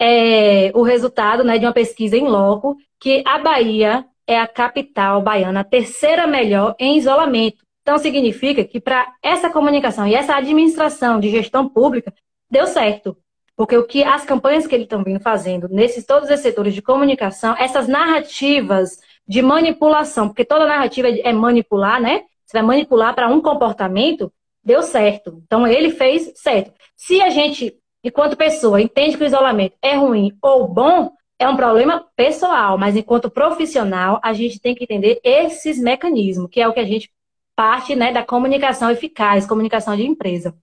[0.00, 5.22] é, o resultado né, de uma pesquisa em loco que a Bahia é a capital
[5.22, 7.64] baiana, terceira melhor em isolamento.
[7.82, 12.12] Então, significa que para essa comunicação e essa administração de gestão pública
[12.50, 13.16] deu certo.
[13.56, 16.82] Porque o que as campanhas que eles estão vindo fazendo nesses todos esses setores de
[16.82, 22.22] comunicação, essas narrativas de manipulação, porque toda narrativa é manipular, né?
[22.44, 25.42] Você vai manipular para um comportamento, deu certo.
[25.44, 26.72] Então ele fez certo.
[26.96, 31.56] Se a gente enquanto pessoa, entende que o isolamento é ruim ou bom, é um
[31.56, 36.72] problema pessoal, mas enquanto profissional, a gente tem que entender esses mecanismos, que é o
[36.72, 37.10] que a gente
[37.56, 40.54] parte né, da comunicação eficaz, comunicação de empresa.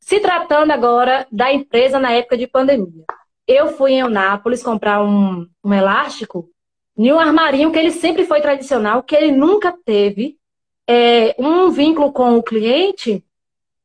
[0.00, 3.04] Se tratando agora da empresa na época de pandemia.
[3.46, 6.50] Eu fui em Eunápolis comprar um, um elástico
[6.96, 10.36] em um armarinho que ele sempre foi tradicional, que ele nunca teve
[10.86, 13.22] é, um vínculo com o cliente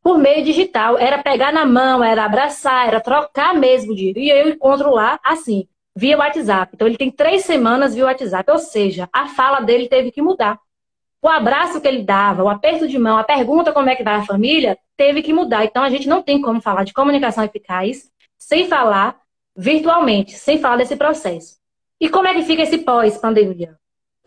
[0.03, 0.97] por meio digital.
[0.97, 4.19] Era pegar na mão, era abraçar, era trocar mesmo dinheiro.
[4.19, 6.73] E eu encontro lá assim, via WhatsApp.
[6.75, 10.59] Então ele tem três semanas via WhatsApp, ou seja, a fala dele teve que mudar.
[11.21, 14.15] O abraço que ele dava, o aperto de mão, a pergunta como é que vai
[14.15, 15.63] a família, teve que mudar.
[15.63, 19.17] Então a gente não tem como falar de comunicação eficaz sem falar
[19.55, 21.57] virtualmente, sem falar desse processo.
[22.01, 23.77] E como é que fica esse pós-pandemia?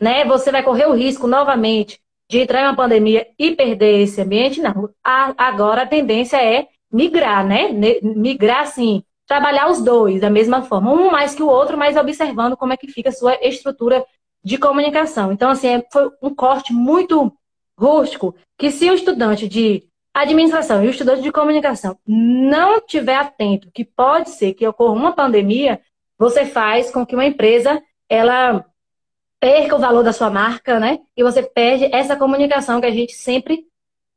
[0.01, 0.25] Né?
[0.25, 4.61] Você vai correr o risco novamente de entrar em uma pandemia e perder esse ambiente?
[4.61, 4.89] Não.
[5.03, 7.69] agora a tendência é migrar, né?
[8.01, 12.57] Migrar, sim, trabalhar os dois da mesma forma, um mais que o outro, mas observando
[12.57, 14.05] como é que fica a sua estrutura
[14.43, 15.31] de comunicação.
[15.31, 17.31] Então, assim, é, foi um corte muito
[17.77, 23.69] rústico, que se o estudante de administração e o estudante de comunicação não tiver atento,
[23.71, 25.79] que pode ser que ocorra uma pandemia,
[26.17, 28.65] você faz com que uma empresa ela
[29.39, 30.99] perca o valor da sua marca, né?
[31.15, 33.65] E você perde essa comunicação que a gente sempre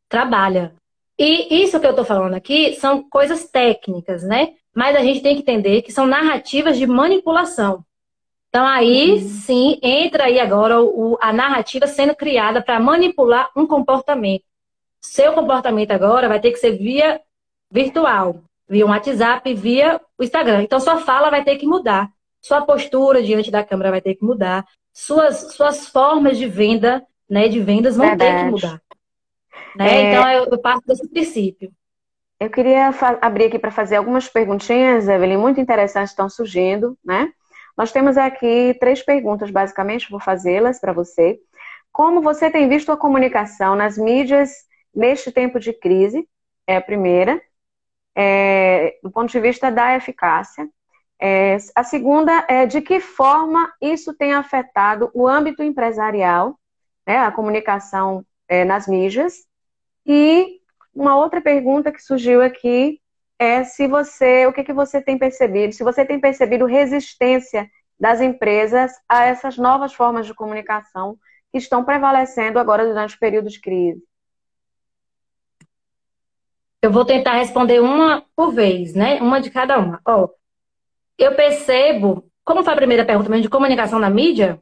[0.09, 0.74] trabalha.
[1.18, 4.54] E isso que eu estou falando aqui são coisas técnicas, né?
[4.74, 7.85] Mas a gente tem que entender que são narrativas de manipulação.
[8.48, 9.28] Então aí uhum.
[9.28, 14.44] sim entra aí agora o, a narrativa sendo criada para manipular um comportamento.
[15.00, 17.20] Seu comportamento agora vai ter que ser via
[17.70, 20.62] virtual, via um WhatsApp, via o Instagram.
[20.62, 24.24] Então sua fala vai ter que mudar, sua postura diante da câmera vai ter que
[24.24, 28.31] mudar, suas, suas formas de venda, né, de vendas vão Verdade.
[28.31, 28.83] ter que mudar.
[29.76, 29.88] Né?
[29.88, 30.12] É...
[30.12, 31.72] Então eu, eu parto desse princípio.
[32.38, 32.88] Eu queria
[33.20, 37.31] abrir aqui para fazer algumas perguntinhas, Evelyn, muito interessantes estão surgindo, né?
[37.76, 41.38] Nós temos aqui três perguntas, basicamente, vou fazê-las para você.
[41.92, 44.53] Como você tem visto a comunicação nas mídias
[44.94, 46.26] neste tempo de crise?
[46.66, 47.40] É a primeira,
[48.14, 50.68] é, do ponto de vista da eficácia.
[51.20, 56.59] É, a segunda é de que forma isso tem afetado o âmbito empresarial,
[57.06, 59.35] né, a comunicação é, nas mídias.
[60.06, 60.61] E
[60.94, 63.00] uma outra pergunta que surgiu aqui
[63.38, 68.20] é se você, o que, que você tem percebido, se você tem percebido resistência das
[68.22, 71.18] empresas a essas novas formas de comunicação
[71.52, 74.02] que estão prevalecendo agora durante o período de crise.
[76.80, 79.20] Eu vou tentar responder uma por vez, né?
[79.20, 80.00] Uma de cada uma.
[80.06, 80.30] Ó,
[81.20, 84.61] eu percebo, como foi a primeira pergunta mesmo, de comunicação na mídia?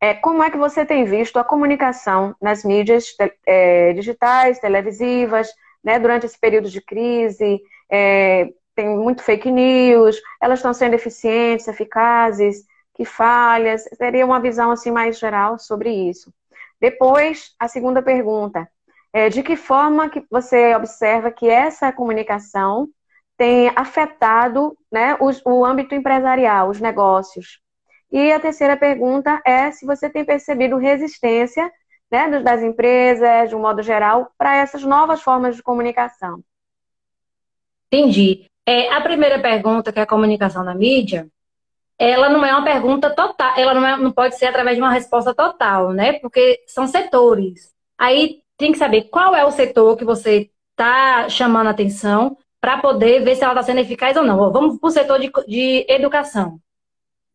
[0.00, 3.14] É, como é que você tem visto a comunicação nas mídias
[3.46, 5.48] é, digitais, televisivas,
[5.84, 7.60] né, durante esse período de crise?
[7.90, 13.84] É, tem muito fake news, elas estão sendo eficientes, eficazes, que falhas?
[13.94, 16.32] Seria uma visão assim mais geral sobre isso.
[16.80, 18.68] Depois, a segunda pergunta.
[19.12, 22.88] É, de que forma que você observa que essa comunicação
[23.42, 27.58] tem afetado né, o, o âmbito empresarial, os negócios?
[28.12, 31.68] E a terceira pergunta é se você tem percebido resistência
[32.08, 36.38] né, das empresas, de um modo geral, para essas novas formas de comunicação.
[37.88, 38.46] Entendi.
[38.64, 41.26] É, a primeira pergunta, que é a comunicação na mídia,
[41.98, 44.92] ela não é uma pergunta total, ela não, é, não pode ser através de uma
[44.92, 46.12] resposta total, né?
[46.20, 47.74] Porque são setores.
[47.98, 53.22] Aí tem que saber qual é o setor que você está chamando atenção para poder
[53.22, 54.50] ver se ela está sendo eficaz ou não.
[54.50, 56.58] Vamos para o setor de, de educação,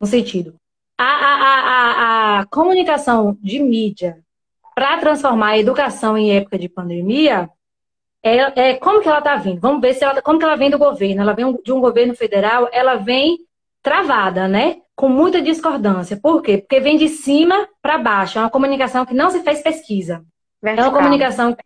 [0.00, 0.58] no sentido
[0.98, 4.18] a, a, a, a comunicação de mídia
[4.74, 7.48] para transformar a educação em época de pandemia,
[8.22, 9.60] é, é como que ela está vindo?
[9.60, 11.22] Vamos ver se ela, como que ela vem do governo.
[11.22, 13.38] Ela vem de um governo federal, ela vem
[13.82, 14.78] travada, né?
[14.94, 16.18] Com muita discordância.
[16.20, 16.58] Por quê?
[16.58, 18.38] Porque vem de cima para baixo.
[18.38, 20.24] É uma comunicação que não se fez pesquisa.
[20.60, 20.86] Vertical.
[20.86, 21.56] É uma comunicação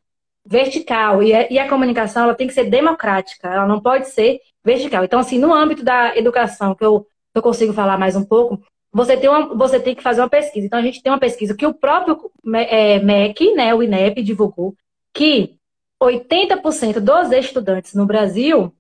[0.45, 1.23] vertical.
[1.23, 3.49] E, é, e a comunicação ela tem que ser democrática.
[3.49, 5.05] Ela não pode ser vertical.
[5.05, 8.63] Então, assim, no âmbito da educação, que eu, eu consigo falar mais um pouco,
[8.93, 10.67] você tem, uma, você tem que fazer uma pesquisa.
[10.67, 14.75] Então, a gente tem uma pesquisa que o próprio é, MEC, né, o INEP, divulgou,
[15.15, 15.57] que
[16.03, 18.75] 80% dos estudantes no Brasil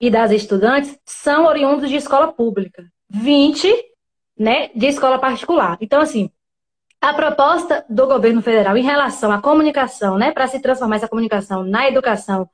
[0.00, 2.86] e das estudantes são oriundos de escola pública.
[3.12, 3.74] 20%
[4.38, 5.76] né, de escola particular.
[5.80, 6.30] Então, assim,
[7.00, 11.62] a proposta do governo federal em relação à comunicação, né, para se transformar essa comunicação
[11.62, 12.48] na educação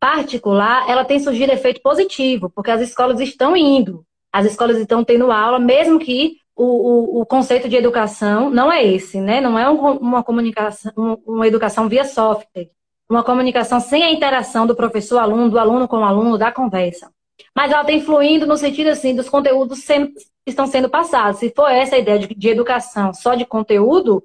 [0.00, 5.30] particular, ela tem surgido efeito positivo, porque as escolas estão indo, as escolas estão tendo
[5.32, 9.40] aula, mesmo que o, o, o, conceito de educação não é esse, né?
[9.40, 10.92] Não é um, uma comunicação,
[11.26, 12.70] uma educação via software,
[13.08, 17.10] uma comunicação sem a interação do professor-aluno, do aluno com o aluno, da conversa.
[17.54, 20.12] mas ela está influindo no sentido assim dos conteúdos sendo,
[20.46, 21.40] estão sendo passados.
[21.40, 24.22] Se for essa a ideia de, de educação só de conteúdo,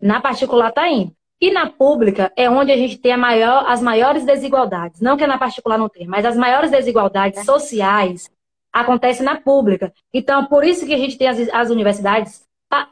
[0.00, 1.12] na particular está indo.
[1.40, 5.00] E na pública é onde a gente tem maior, as maiores desigualdades.
[5.00, 7.44] Não que na particular não tenha, mas as maiores desigualdades é.
[7.44, 8.30] sociais
[8.72, 9.92] acontecem na pública.
[10.12, 12.44] Então, por isso que a gente tem as, as universidades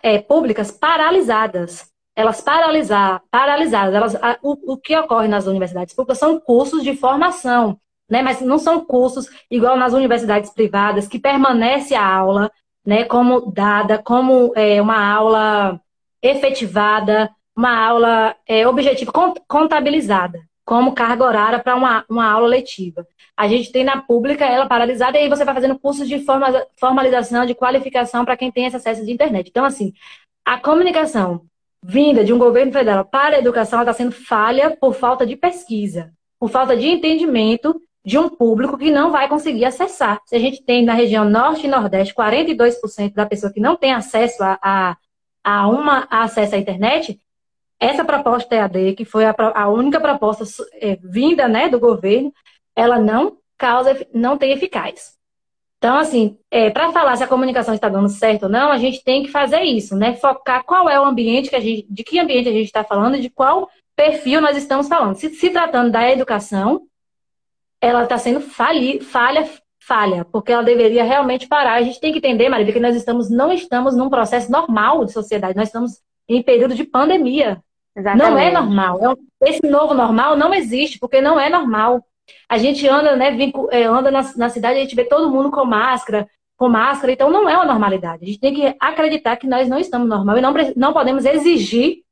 [0.03, 1.91] é, públicas paralisadas.
[2.15, 3.95] Elas paralisar, paralisadas.
[3.95, 7.79] Elas, a, o, o que ocorre nas universidades públicas são cursos de formação,
[8.11, 8.23] né?
[8.23, 12.51] mas não são cursos igual nas universidades privadas, que permanece a aula
[12.85, 15.81] né, como dada, como é, uma aula
[16.21, 19.13] efetivada, uma aula é, objetiva,
[19.47, 23.07] contabilizada, como carga horária para uma, uma aula letiva.
[23.37, 26.47] A gente tem na pública ela paralisada e aí você vai fazendo cursos de forma,
[26.79, 29.49] formalização, de qualificação para quem tem esse acesso de internet.
[29.49, 29.93] Então, assim,
[30.45, 31.43] a comunicação
[31.83, 36.13] vinda de um governo federal para a educação está sendo falha por falta de pesquisa,
[36.39, 40.21] por falta de entendimento de um público que não vai conseguir acessar.
[40.27, 43.93] Se a gente tem na região norte e nordeste 42% da pessoa que não tem
[43.93, 44.97] acesso a, a,
[45.45, 47.19] a uma a acesso à internet,
[47.79, 50.45] essa proposta EAD, que foi a, a única proposta
[50.75, 52.33] é, vinda né, do governo,
[52.75, 55.17] ela não causa, não tem eficaz.
[55.79, 59.03] Então, assim, é, para falar se a comunicação está dando certo ou não, a gente
[59.03, 60.15] tem que fazer isso, né?
[60.15, 63.21] Focar qual é o ambiente que a gente, de que ambiente a gente está falando
[63.21, 65.17] de qual perfil nós estamos falando.
[65.17, 66.83] Se, se tratando da educação,
[67.83, 69.47] ela está sendo fali, falha,
[69.81, 71.75] falha, porque ela deveria realmente parar.
[71.75, 75.13] A gente tem que entender, Maria, que nós estamos, não estamos num processo normal de
[75.13, 77.61] sociedade, nós estamos em período de pandemia.
[77.95, 78.31] Exatamente.
[78.31, 79.01] Não é normal.
[79.43, 82.07] É esse novo normal não existe, porque não é normal.
[82.49, 83.37] A gente anda, né,
[83.73, 87.29] é, anda na, na cidade, a gente vê todo mundo com máscara, com máscara, então
[87.29, 88.23] não é uma normalidade.
[88.23, 92.05] A gente tem que acreditar que nós não estamos normal e não, não podemos exigir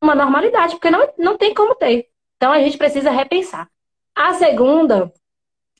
[0.00, 2.06] uma normalidade, porque não, não tem como ter.
[2.36, 3.68] Então a gente precisa repensar.
[4.14, 5.12] A segunda,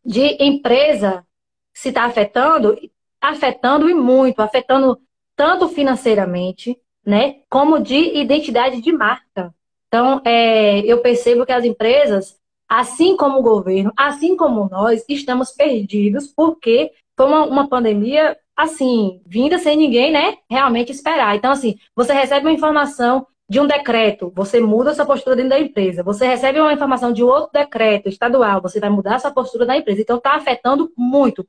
[0.05, 1.25] de empresa
[1.73, 2.77] se está afetando,
[3.21, 5.01] afetando e muito, afetando
[5.37, 9.55] tanto financeiramente, né, como de identidade de marca.
[9.89, 15.53] Então, é, eu percebo que as empresas, assim como o governo, assim como nós, estamos
[15.53, 21.37] perdidos porque foi uma, uma pandemia, assim, vinda sem ninguém, né, realmente esperar.
[21.37, 25.61] Então, assim, você recebe uma informação de um decreto, você muda sua postura dentro da
[25.61, 26.03] empresa.
[26.03, 30.01] Você recebe uma informação de outro decreto estadual, você vai mudar sua postura da empresa.
[30.01, 31.47] Então, está afetando muito.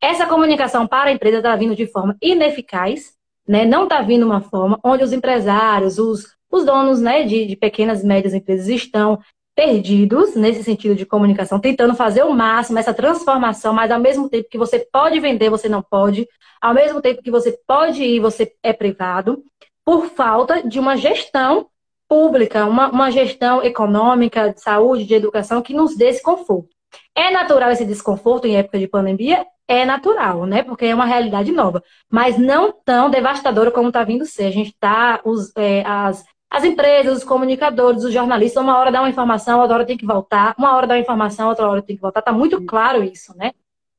[0.00, 3.14] Essa comunicação para a empresa está vindo de forma ineficaz,
[3.46, 3.64] né?
[3.64, 8.02] não está vindo uma forma onde os empresários, os, os donos né, de, de pequenas
[8.02, 9.18] e médias empresas estão
[9.54, 14.50] perdidos nesse sentido de comunicação, tentando fazer o máximo essa transformação, mas ao mesmo tempo
[14.50, 16.28] que você pode vender, você não pode,
[16.60, 19.42] ao mesmo tempo que você pode ir, você é privado
[19.86, 21.68] por falta de uma gestão
[22.08, 26.68] pública, uma, uma gestão econômica, de saúde, de educação que nos dê esse conforto.
[27.14, 29.46] É natural esse desconforto em época de pandemia?
[29.68, 30.64] É natural, né?
[30.64, 31.82] Porque é uma realidade nova.
[32.10, 34.46] Mas não tão devastadora como está vindo ser.
[34.46, 35.20] A gente está.
[35.56, 39.86] É, as, as empresas, os comunicadores, os jornalistas, uma hora dá uma informação, outra hora
[39.86, 42.20] tem que voltar, uma hora dá uma informação, outra hora tem que voltar.
[42.20, 43.52] Está muito claro isso, né?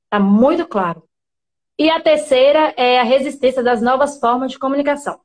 [0.06, 1.04] Está muito claro.
[1.78, 5.20] E a terceira é a resistência das novas formas de comunicação.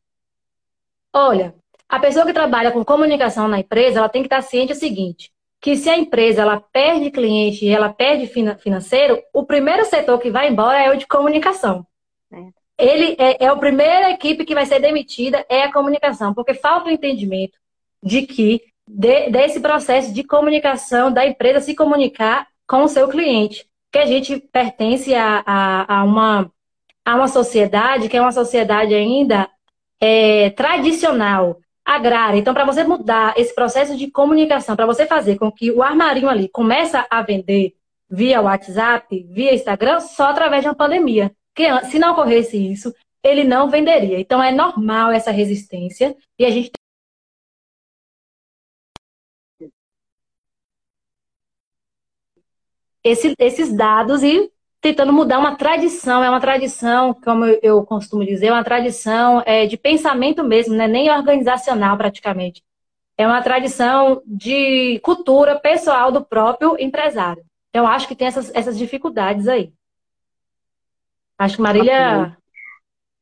[1.13, 1.55] Olha,
[1.89, 5.31] a pessoa que trabalha com comunicação na empresa, ela tem que estar ciente do seguinte,
[5.61, 10.31] que se a empresa ela perde cliente e ela perde financeiro, o primeiro setor que
[10.31, 11.87] vai embora é o de comunicação.
[12.79, 16.89] Ele é, é a primeira equipe que vai ser demitida é a comunicação, porque falta
[16.89, 17.59] o entendimento
[18.03, 23.67] de que de, desse processo de comunicação da empresa se comunicar com o seu cliente,
[23.93, 26.51] que a gente pertence a, a, a uma
[27.05, 29.49] a uma sociedade que é uma sociedade ainda
[30.03, 32.37] é, tradicional, agrária.
[32.37, 36.29] Então, para você mudar esse processo de comunicação, para você fazer com que o armarinho
[36.29, 37.77] ali comece a vender
[38.11, 41.33] via WhatsApp, via Instagram, só através de uma pandemia.
[41.55, 42.93] Porque se não ocorresse isso,
[43.23, 44.19] ele não venderia.
[44.19, 46.73] Então, é normal essa resistência e a gente
[53.05, 54.52] esse, esses dados e
[54.83, 59.65] tentando mudar uma tradição, é uma tradição, como eu costumo dizer, é uma tradição é,
[59.65, 60.89] de pensamento mesmo, né?
[60.89, 62.65] nem organizacional praticamente.
[63.17, 67.45] É uma tradição de cultura pessoal do próprio empresário.
[67.71, 69.73] Então, acho que tem essas, essas dificuldades aí.
[71.39, 72.37] Acho que Marília.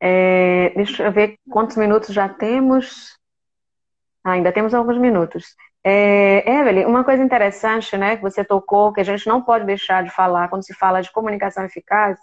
[0.01, 3.19] É, deixa eu ver quantos minutos já temos.
[4.25, 5.55] Ah, ainda temos alguns minutos.
[5.83, 10.05] É, Evelyn, uma coisa interessante, né, que você tocou, que a gente não pode deixar
[10.05, 12.19] de falar quando se fala de comunicação eficaz,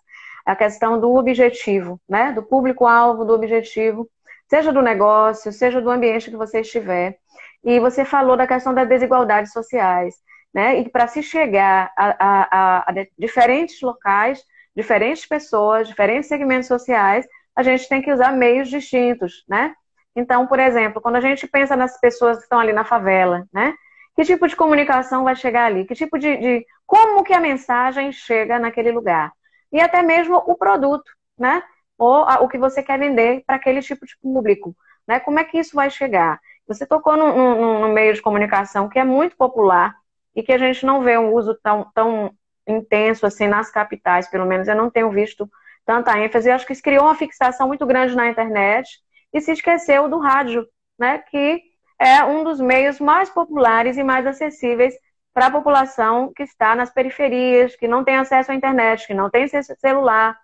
[0.47, 4.07] é a questão do objetivo, né, do público-alvo, do objetivo,
[4.49, 7.17] seja do negócio, seja do ambiente que você estiver.
[7.63, 10.15] E você falou da questão das desigualdades sociais.
[10.53, 10.79] né?
[10.79, 12.47] E para se chegar a, a,
[12.89, 14.43] a, a diferentes locais,
[14.75, 19.73] diferentes pessoas, diferentes segmentos sociais, a gente tem que usar meios distintos, né?
[20.18, 23.76] Então, por exemplo, quando a gente pensa nas pessoas que estão ali na favela, né?
[24.15, 25.86] Que tipo de comunicação vai chegar ali?
[25.86, 29.32] Que tipo de, de como que a mensagem chega naquele lugar?
[29.72, 31.05] E até mesmo o produto,
[31.38, 31.61] né?
[31.99, 34.76] Ou a, o que você quer vender para aquele tipo de público,
[35.07, 35.20] né?
[35.20, 36.39] Como é que isso vai chegar?
[36.68, 39.95] Você tocou no meio de comunicação que é muito popular
[40.36, 42.34] e que a gente não vê um uso tão, tão
[42.68, 45.47] intenso assim nas capitais, pelo menos eu não tenho visto
[45.86, 46.49] tanta ênfase.
[46.49, 50.19] Eu acho que isso criou uma fixação muito grande na internet e se esqueceu do
[50.19, 50.67] rádio,
[50.97, 51.19] né?
[51.19, 51.61] Que
[51.99, 54.95] é um dos meios mais populares e mais acessíveis
[55.34, 59.30] para a população que está nas periferias, que não tem acesso à internet, que não
[59.30, 60.36] tem celular,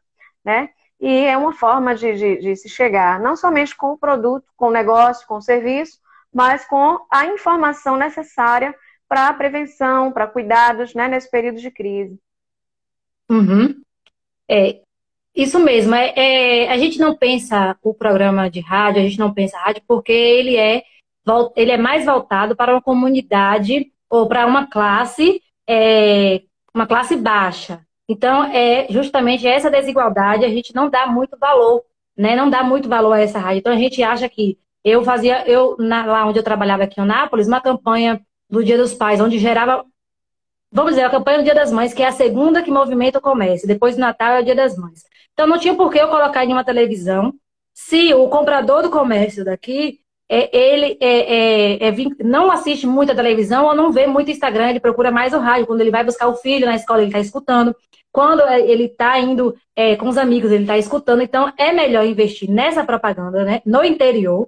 [0.45, 0.69] né?
[0.99, 4.67] E é uma forma de, de, de se chegar não somente com o produto, com
[4.67, 5.99] o negócio, com o serviço,
[6.31, 8.73] mas com a informação necessária
[9.07, 12.19] para a prevenção, para cuidados né, nesse período de crise.
[13.29, 13.81] Uhum.
[14.49, 14.82] É,
[15.35, 15.95] isso mesmo.
[15.95, 19.81] É, é, a gente não pensa o programa de rádio, a gente não pensa rádio
[19.87, 20.83] porque ele é
[21.55, 26.41] ele é mais voltado para uma comunidade ou para uma classe, é,
[26.73, 27.81] uma classe baixa.
[28.07, 31.83] Então, é justamente essa desigualdade, a gente não dá muito valor,
[32.17, 32.35] né?
[32.35, 33.59] Não dá muito valor a essa rádio.
[33.59, 37.03] Então, a gente acha que eu fazia, eu na, lá onde eu trabalhava aqui em
[37.03, 39.85] Anápolis, uma campanha do Dia dos Pais, onde gerava,
[40.71, 43.21] vamos dizer, a campanha do Dia das Mães, que é a segunda que movimenta o
[43.21, 43.67] comércio.
[43.67, 45.03] Depois do Natal é o Dia das Mães.
[45.33, 47.33] Então, não tinha por que eu colocar em uma televisão
[47.73, 53.65] se o comprador do comércio daqui é, ele é, é, é não assiste muita televisão
[53.65, 55.67] ou não vê muito Instagram, ele procura mais o rádio.
[55.67, 57.75] Quando ele vai buscar o filho na escola, ele está escutando.
[58.11, 61.21] Quando é, ele está indo é, com os amigos, ele está escutando.
[61.21, 64.47] Então, é melhor investir nessa propaganda né, no interior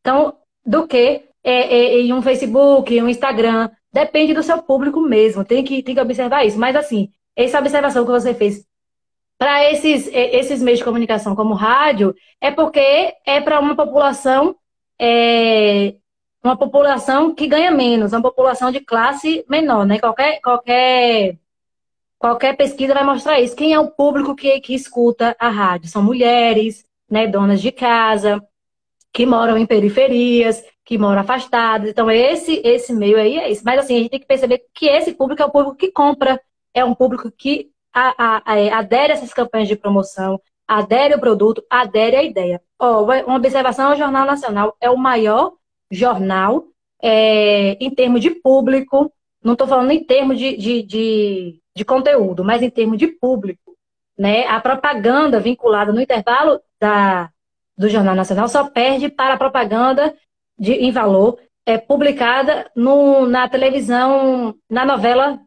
[0.00, 3.70] então, do que é, em um Facebook, em um Instagram.
[3.92, 5.44] Depende do seu público mesmo.
[5.44, 6.58] Tem que, tem que observar isso.
[6.58, 8.66] Mas, assim, essa observação que você fez
[9.38, 14.56] para esses, esses meios de comunicação como rádio é porque é para uma população
[14.98, 15.94] é
[16.42, 19.98] uma população que ganha menos, uma população de classe menor, né?
[19.98, 21.38] Qualquer, qualquer,
[22.18, 23.56] qualquer pesquisa vai mostrar isso.
[23.56, 25.88] Quem é o público que, que escuta a rádio?
[25.88, 28.46] São mulheres, né, donas de casa,
[29.10, 31.88] que moram em periferias, que moram afastadas.
[31.88, 33.62] Então, esse, esse meio aí é isso.
[33.64, 36.38] Mas, assim, a gente tem que perceber que esse público é o público que compra,
[36.74, 41.14] é um público que a, a, a, é, adere a essas campanhas de promoção, adere
[41.14, 42.60] ao produto, adere à ideia.
[42.78, 45.52] Oh, uma observação, o Jornal Nacional é o maior
[45.90, 46.64] jornal
[47.02, 52.42] é, em termos de público, não estou falando em termos de, de, de, de, conteúdo,
[52.42, 53.76] mas em termos de público.
[54.18, 54.46] Né?
[54.46, 57.30] A propaganda vinculada no intervalo da,
[57.76, 60.14] do Jornal Nacional só perde para a propaganda
[60.58, 65.38] de, em valor é, publicada no, na televisão, na novela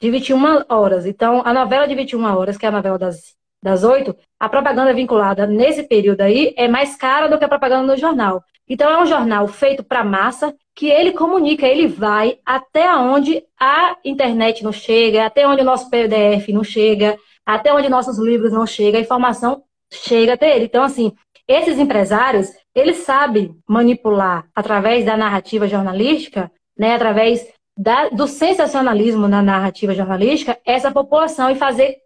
[0.00, 1.06] de 21 horas.
[1.06, 4.94] Então, a novela de 21 horas, que é a novela das das oito, a propaganda
[4.94, 8.42] vinculada nesse período aí é mais cara do que a propaganda no jornal.
[8.66, 13.96] Então é um jornal feito para massa que ele comunica, ele vai até onde a
[14.04, 18.66] internet não chega, até onde o nosso PDF não chega, até onde nossos livros não
[18.66, 20.66] chegam, a informação chega até ele.
[20.66, 21.12] Então, assim,
[21.46, 27.44] esses empresários, eles sabem manipular através da narrativa jornalística, né, através
[27.80, 31.96] da, do sensacionalismo na narrativa jornalística, essa população e fazer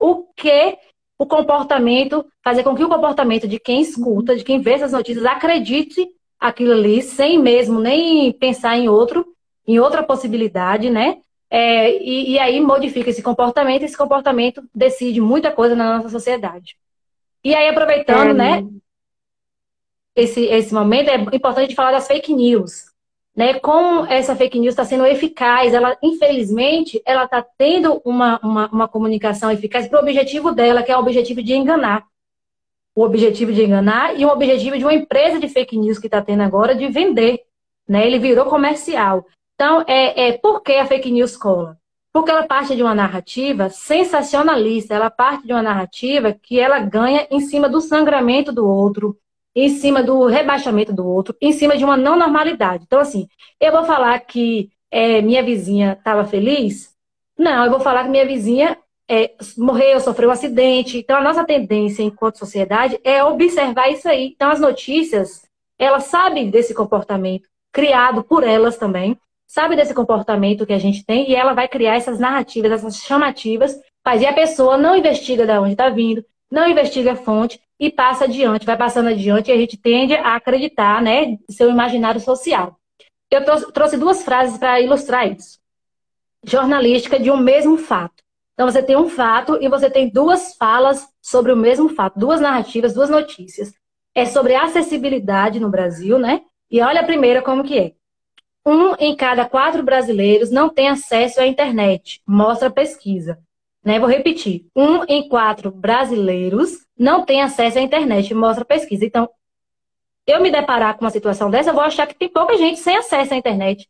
[0.00, 0.78] o que
[1.18, 5.26] o comportamento, fazer com que o comportamento de quem escuta, de quem vê essas notícias,
[5.26, 6.08] acredite
[6.40, 9.26] aquilo ali, sem mesmo nem pensar em outro,
[9.66, 11.18] em outra possibilidade, né?
[11.50, 16.08] É, e, e, aí modifica esse comportamento, e esse comportamento decide muita coisa na nossa
[16.08, 16.78] sociedade.
[17.44, 18.34] E aí, aproveitando, é.
[18.34, 18.66] né,
[20.16, 22.87] esse, esse momento, é importante falar das fake news
[23.38, 28.66] né, como essa fake news está sendo eficaz, ela, infelizmente, ela está tendo uma, uma,
[28.66, 32.04] uma, comunicação eficaz para o objetivo dela, que é o objetivo de enganar.
[32.96, 36.20] O objetivo de enganar e o objetivo de uma empresa de fake news que está
[36.20, 37.44] tendo agora de vender.
[37.88, 38.04] Né?
[38.08, 39.24] Ele virou comercial.
[39.54, 41.78] Então, é, é por que a fake news cola?
[42.12, 47.24] Porque ela parte de uma narrativa sensacionalista, ela parte de uma narrativa que ela ganha
[47.30, 49.16] em cima do sangramento do outro,
[49.64, 52.84] em cima do rebaixamento do outro, em cima de uma não normalidade.
[52.86, 53.26] Então, assim,
[53.60, 56.94] eu vou falar que é, minha vizinha estava feliz?
[57.36, 58.78] Não, eu vou falar que minha vizinha
[59.08, 60.98] é, morreu, sofreu um acidente.
[60.98, 64.32] Então, a nossa tendência enquanto sociedade é observar isso aí.
[64.34, 65.42] Então, as notícias,
[65.78, 71.30] elas sabem desse comportamento, criado por elas também, sabe desse comportamento que a gente tem
[71.30, 75.72] e ela vai criar essas narrativas, essas chamativas, mas a pessoa não investiga de onde
[75.72, 79.76] está vindo, não investiga a fonte e passa adiante, vai passando adiante e a gente
[79.76, 82.78] tende a acreditar, né, seu imaginário social.
[83.30, 85.58] Eu trouxe duas frases para ilustrar isso.
[86.44, 88.22] jornalística de um mesmo fato.
[88.54, 92.40] Então você tem um fato e você tem duas falas sobre o mesmo fato, duas
[92.40, 93.72] narrativas, duas notícias.
[94.14, 96.42] É sobre acessibilidade no Brasil, né?
[96.70, 97.92] E olha a primeira como que é.
[98.66, 103.38] Um em cada quatro brasileiros não tem acesso à internet, mostra pesquisa.
[103.84, 103.98] Né?
[104.00, 104.66] Vou repetir.
[104.74, 109.04] Um em quatro brasileiros não tem acesso à internet, mostra a pesquisa.
[109.04, 109.28] Então,
[110.26, 112.96] eu me deparar com uma situação dessa, eu vou achar que tem pouca gente sem
[112.96, 113.88] acesso à internet.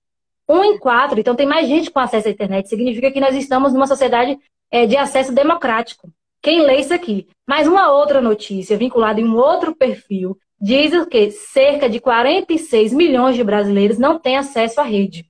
[0.49, 2.69] Um em quatro, então tem mais gente com acesso à internet.
[2.69, 4.39] Significa que nós estamos numa sociedade
[4.71, 6.11] é, de acesso democrático.
[6.41, 7.27] Quem lê isso aqui?
[7.47, 13.37] Mais uma outra notícia vinculada em um outro perfil diz que cerca de 46 milhões
[13.37, 15.25] de brasileiros não têm acesso à rede.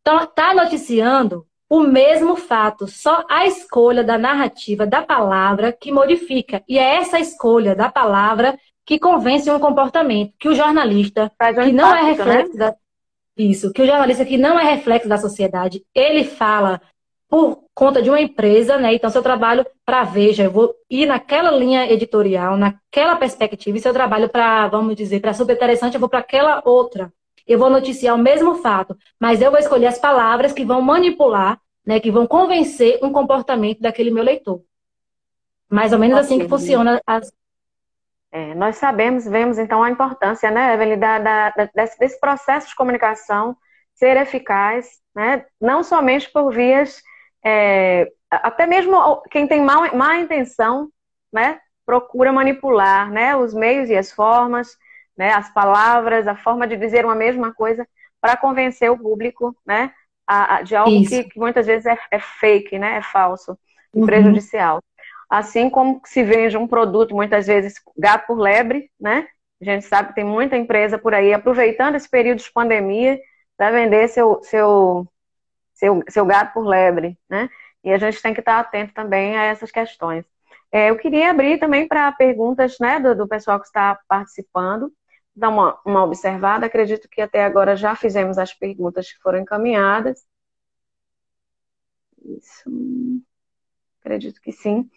[0.00, 6.62] Então, está noticiando o mesmo fato, só a escolha da narrativa da palavra que modifica.
[6.68, 8.56] E é essa escolha da palavra
[8.86, 12.10] que convence um comportamento que o jornalista, um que não é né?
[12.12, 12.58] reflexo né?
[12.58, 12.76] da
[13.36, 16.80] isso, que o jornalista que não é reflexo da sociedade, ele fala
[17.28, 18.94] por conta de uma empresa, né?
[18.94, 23.80] Então, se eu trabalho para Veja, eu vou ir naquela linha editorial, naquela perspectiva, e
[23.80, 27.12] se eu trabalho para, vamos dizer, para super interessante, eu vou para aquela outra.
[27.44, 31.58] Eu vou noticiar o mesmo fato, mas eu vou escolher as palavras que vão manipular,
[31.86, 32.00] né?
[32.00, 34.62] Que vão convencer um comportamento daquele meu leitor.
[35.68, 37.32] Mais ou menos assim que funciona as,
[38.34, 42.74] é, nós sabemos, vemos então a importância, né, Evelyn, da, da, desse, desse, processo de
[42.74, 43.56] comunicação
[43.94, 47.00] ser eficaz, né, não somente por vias,
[47.44, 50.90] é, até mesmo quem tem má, má intenção,
[51.32, 54.76] né, procura manipular, né, os meios e as formas,
[55.16, 57.86] né, as palavras, a forma de dizer uma mesma coisa
[58.20, 59.92] para convencer o público, né,
[60.26, 63.58] a, a, de algo que, que, muitas vezes é, é, fake, né, é falso,
[63.94, 64.06] uhum.
[64.06, 64.80] prejudicial
[65.28, 69.26] assim como se vende um produto, muitas vezes, gato por lebre, né?
[69.60, 73.18] A gente sabe que tem muita empresa por aí aproveitando esse período de pandemia
[73.56, 75.08] para vender seu, seu,
[75.72, 77.48] seu, seu gato por lebre, né?
[77.82, 80.24] E a gente tem que estar atento também a essas questões.
[80.70, 84.92] É, eu queria abrir também para perguntas né, do, do, pessoal que está participando,
[85.34, 86.66] dar uma, uma observada.
[86.66, 90.24] Acredito que até agora já fizemos as perguntas que foram encaminhadas.
[92.24, 92.70] Isso.
[94.00, 94.88] Acredito que sim.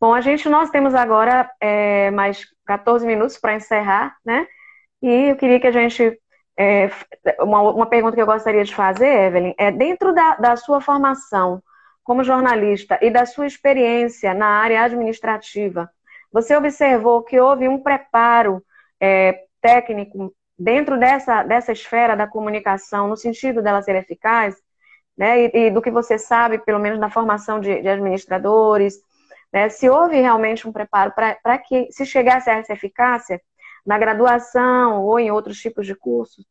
[0.00, 4.46] Bom, a gente, nós temos agora é, mais 14 minutos para encerrar, né?
[5.02, 6.18] E eu queria que a gente.
[6.56, 6.90] É,
[7.40, 11.62] uma, uma pergunta que eu gostaria de fazer, Evelyn, é dentro da, da sua formação
[12.02, 15.88] como jornalista e da sua experiência na área administrativa,
[16.32, 18.64] você observou que houve um preparo
[19.00, 24.56] é, técnico dentro dessa, dessa esfera da comunicação, no sentido dela ser eficaz?
[25.20, 28.94] né, e, e, do que você sabe, pelo menos na formação de, de administradores,
[29.52, 33.38] né, se houve realmente um preparo para que se chegasse a essa eficácia
[33.84, 36.42] na graduação ou em outros tipos de cursos?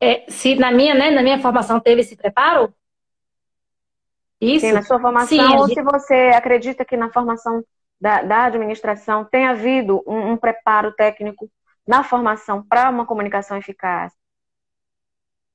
[0.00, 2.72] É, se na minha, né, na minha formação teve esse preparo?
[4.40, 4.64] Isso?
[4.64, 5.74] Sim, na sua formação, Sim, ou gente...
[5.74, 7.62] se você acredita que na formação
[8.00, 11.50] da, da administração tem havido um, um preparo técnico
[11.86, 14.12] na formação para uma comunicação eficaz?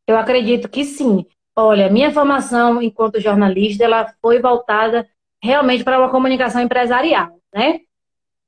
[0.07, 1.25] Eu acredito que sim.
[1.55, 5.07] Olha, minha formação enquanto jornalista, ela foi voltada
[5.41, 7.79] realmente para uma comunicação empresarial, né?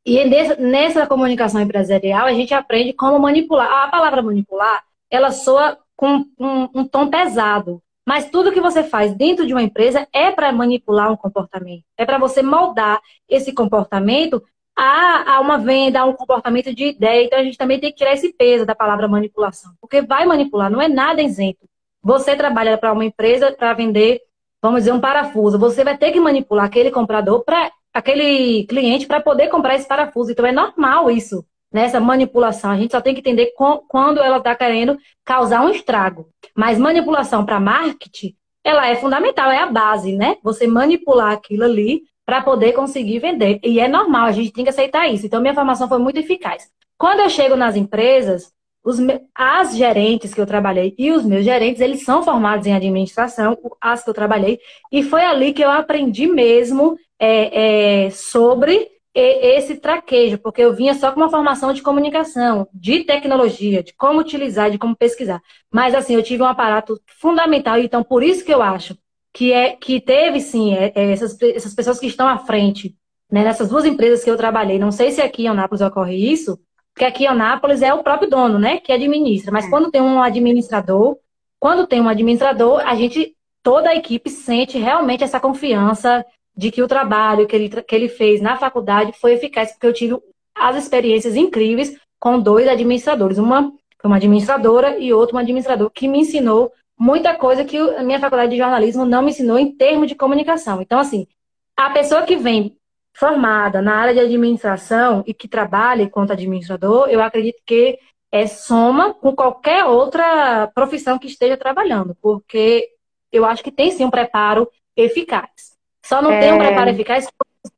[0.06, 0.24] E
[0.58, 3.70] nessa comunicação empresarial, a gente aprende como manipular.
[3.84, 7.82] A palavra manipular, ela soa com um, um tom pesado.
[8.08, 11.84] Mas tudo que você faz dentro de uma empresa é para manipular um comportamento.
[11.98, 14.42] É para você moldar esse comportamento
[14.74, 17.26] a, a, uma venda, a um comportamento de ideia.
[17.26, 19.74] Então a gente também tem que tirar esse peso da palavra manipulação.
[19.82, 21.68] Porque vai manipular, não é nada isento.
[22.02, 24.22] Você trabalha para uma empresa para vender,
[24.62, 25.60] vamos dizer, um parafuso.
[25.60, 30.32] Você vai ter que manipular aquele comprador para aquele cliente para poder comprar esse parafuso.
[30.32, 31.84] Então é normal isso, né?
[31.84, 32.72] essa manipulação.
[32.72, 36.30] A gente só tem que entender com, quando ela está querendo causar um estrago.
[36.56, 40.38] Mas manipulação para marketing, ela é fundamental, é a base, né?
[40.44, 43.60] Você manipular aquilo ali para poder conseguir vender.
[43.64, 45.26] E é normal, a gente tem que aceitar isso.
[45.26, 46.70] Então, minha formação foi muito eficaz.
[46.98, 48.52] Quando eu chego nas empresas,
[48.84, 48.98] os,
[49.34, 54.04] as gerentes que eu trabalhei e os meus gerentes, eles são formados em administração, as
[54.04, 54.60] que eu trabalhei,
[54.92, 58.90] e foi ali que eu aprendi mesmo é, é, sobre
[59.20, 64.20] esse traquejo, porque eu vinha só com uma formação de comunicação, de tecnologia, de como
[64.20, 65.42] utilizar, de como pesquisar.
[65.72, 68.98] Mas assim, eu tive um aparato fundamental, então por isso que eu acho
[69.34, 72.96] que, é, que teve sim é, é, essas, essas pessoas que estão à frente,
[73.32, 74.80] né, nessas duas empresas que eu trabalhei.
[74.80, 76.60] Não sei se aqui em Anápolis ocorre isso,
[76.94, 79.52] porque aqui em Anápolis é o próprio dono, né, que administra.
[79.52, 79.70] Mas é.
[79.70, 81.18] quando tem um administrador,
[81.60, 86.26] quando tem um administrador, a gente, toda a equipe sente realmente essa confiança
[86.58, 89.94] de que o trabalho que ele, que ele fez na faculdade foi eficaz, porque eu
[89.94, 90.18] tive
[90.56, 93.38] as experiências incríveis com dois administradores.
[93.38, 98.04] Uma foi uma administradora e outra um administrador que me ensinou muita coisa que a
[98.04, 100.82] minha faculdade de jornalismo não me ensinou em termos de comunicação.
[100.82, 101.28] Então, assim,
[101.76, 102.76] a pessoa que vem
[103.14, 108.00] formada na área de administração e que trabalha enquanto administrador, eu acredito que
[108.32, 112.90] é soma com qualquer outra profissão que esteja trabalhando, porque
[113.32, 115.77] eu acho que tem sim um preparo eficaz.
[116.08, 116.40] Só não é...
[116.40, 117.28] tem um preparo eficaz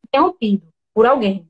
[0.07, 0.61] interrompido
[0.93, 1.47] por alguém.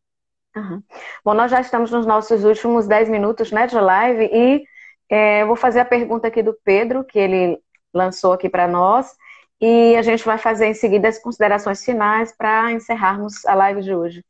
[0.55, 0.82] Uhum.
[1.25, 4.63] Bom, nós já estamos nos nossos últimos 10 minutos né, de live e
[5.09, 7.59] é, vou fazer a pergunta aqui do Pedro, que ele
[7.93, 9.13] lançou aqui para nós,
[9.59, 13.93] e a gente vai fazer em seguida as considerações finais para encerrarmos a live de
[13.93, 14.23] hoje.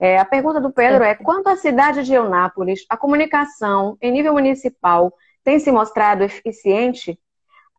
[0.00, 4.32] É, a pergunta do Pedro é: quanto à cidade de Eunápolis, a comunicação em nível
[4.32, 5.12] municipal
[5.44, 7.18] tem se mostrado eficiente?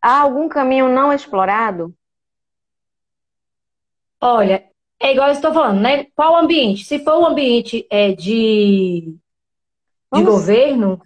[0.00, 1.92] Há algum caminho não explorado?
[4.24, 4.64] Olha,
[5.00, 6.06] é igual eu estou falando, né?
[6.14, 6.84] Qual ambiente?
[6.84, 9.16] Se for um ambiente é, de,
[10.14, 11.02] de governo,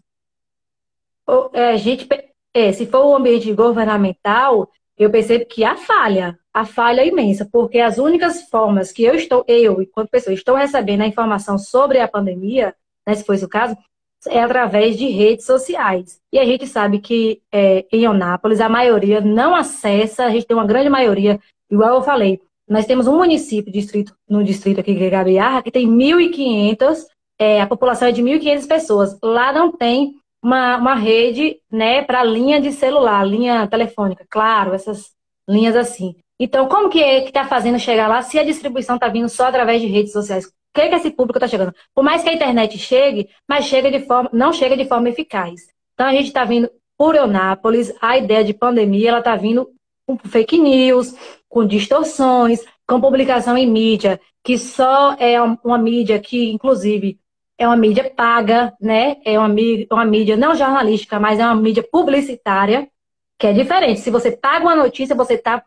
[1.54, 2.06] é, a gente,
[2.52, 7.48] é, se for um ambiente governamental, eu percebo que há falha, a falha é imensa,
[7.50, 11.98] porque as únicas formas que eu estou, eu, enquanto pessoa, estou recebendo a informação sobre
[11.98, 12.74] a pandemia,
[13.06, 13.74] né, se fosse o caso,
[14.28, 16.20] é através de redes sociais.
[16.30, 20.56] E a gente sabe que é, em Onápolis a maioria não acessa, a gente tem
[20.56, 21.40] uma grande maioria,
[21.70, 25.88] igual eu falei, nós temos um município distrito, no distrito aqui de Gabiarra que tem
[25.88, 27.04] 1.500,
[27.38, 29.18] é, a população é de 1.500 pessoas.
[29.22, 35.10] Lá não tem uma, uma rede né, para linha de celular, linha telefônica, claro, essas
[35.48, 36.16] linhas assim.
[36.38, 39.46] Então, como que é que está fazendo chegar lá se a distribuição está vindo só
[39.46, 40.46] através de redes sociais?
[40.46, 41.74] O que, é que esse público está chegando?
[41.94, 45.62] Por mais que a internet chegue, mas chega de forma, não chega de forma eficaz.
[45.94, 49.70] Então, a gente está vindo por Eunápolis, a ideia de pandemia, ela está vindo
[50.06, 51.14] com fake news,
[51.48, 57.18] com distorções, com publicação em mídia, que só é uma mídia que, inclusive,
[57.58, 59.16] é uma mídia paga, né?
[59.24, 62.88] É uma mídia, uma mídia não jornalística, mas é uma mídia publicitária,
[63.38, 64.00] que é diferente.
[64.00, 65.64] Se você paga uma notícia, você está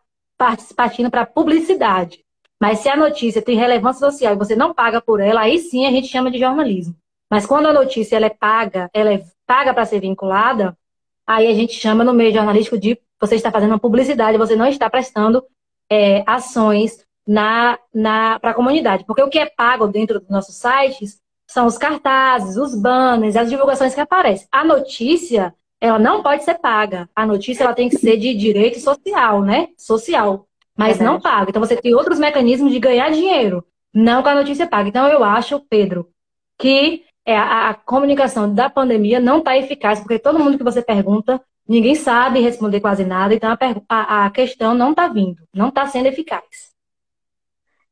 [0.75, 2.23] partindo para publicidade.
[2.61, 5.85] Mas se a notícia tem relevância social e você não paga por ela, aí sim
[5.85, 6.95] a gente chama de jornalismo.
[7.29, 10.77] Mas quando a notícia ela é paga, ela é paga para ser vinculada,
[11.25, 14.65] aí a gente chama no meio jornalístico de você está fazendo uma publicidade, você não
[14.65, 15.43] está prestando
[15.89, 19.05] é, ações na, na, para a comunidade.
[19.05, 23.49] Porque o que é pago dentro dos nossos sites são os cartazes, os banners, as
[23.49, 24.47] divulgações que aparecem.
[24.51, 27.09] A notícia, ela não pode ser paga.
[27.15, 29.69] A notícia ela tem que ser de direito social, né?
[29.77, 30.47] Social.
[30.77, 31.49] Mas não paga.
[31.49, 34.87] Então você tem outros mecanismos de ganhar dinheiro, não com a notícia paga.
[34.87, 36.09] Então eu acho, Pedro,
[36.57, 40.81] que é, a, a comunicação da pandemia não está eficaz, porque todo mundo que você
[40.81, 43.55] pergunta Ninguém sabe responder quase nada, então
[43.87, 46.73] a, a questão não está vindo, não está sendo eficaz.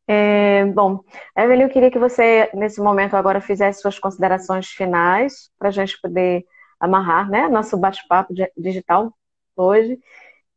[0.08, 1.04] É, bom,
[1.38, 6.02] Evelyn, eu queria que você, nesse momento agora, fizesse suas considerações finais, para a gente
[6.02, 6.44] poder
[6.80, 9.14] amarrar né, nosso bate-papo digital
[9.56, 10.00] hoje.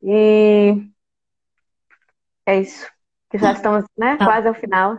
[0.03, 0.83] E
[2.47, 2.91] é isso,
[3.29, 4.25] que já estamos né, tá.
[4.25, 4.99] quase ao final.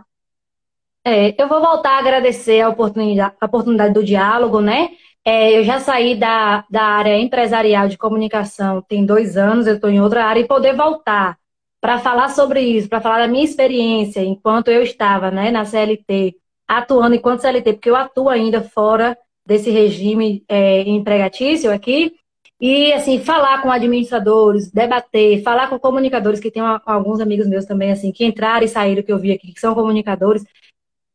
[1.03, 4.89] É, eu vou voltar a agradecer a oportunidade, a oportunidade do diálogo, né?
[5.24, 9.89] É, eu já saí da, da área empresarial de comunicação tem dois anos, eu estou
[9.89, 11.38] em outra área, e poder voltar
[11.80, 16.36] para falar sobre isso, para falar da minha experiência enquanto eu estava né, na CLT,
[16.67, 22.13] atuando enquanto CLT, porque eu atuo ainda fora desse regime é, empregatício aqui,
[22.59, 27.91] e assim, falar com administradores, debater, falar com comunicadores, que tem alguns amigos meus também,
[27.91, 30.45] assim, que entraram e saíram, que eu vi aqui, que são comunicadores,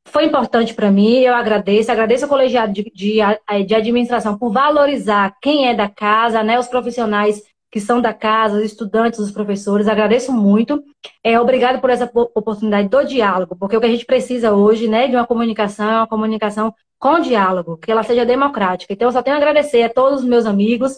[0.07, 3.19] foi importante para mim, eu agradeço, agradeço ao colegiado de, de,
[3.67, 8.57] de, administração por valorizar quem é da casa, né, os profissionais que são da casa,
[8.57, 10.83] os estudantes, os professores, agradeço muito.
[11.23, 15.09] É, obrigado por essa oportunidade do diálogo, porque o que a gente precisa hoje, né,
[15.09, 18.93] de uma comunicação, é uma comunicação com diálogo, que ela seja democrática.
[18.93, 20.97] Então, eu só tenho a agradecer a todos os meus amigos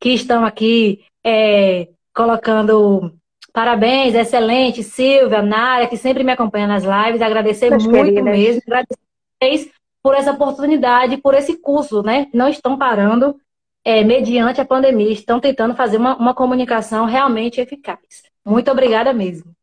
[0.00, 3.12] que estão aqui é, colocando
[3.52, 7.20] Parabéns, excelente, Silvia, Nária, que sempre me acompanha nas lives.
[7.20, 8.24] Agradecer muito queridas.
[8.24, 8.62] mesmo.
[8.66, 9.70] Agradecer
[10.02, 12.28] por essa oportunidade, por esse curso, né?
[12.32, 13.36] Não estão parando
[13.84, 17.98] é, mediante a pandemia, estão tentando fazer uma, uma comunicação realmente eficaz.
[18.44, 19.54] Muito obrigada mesmo.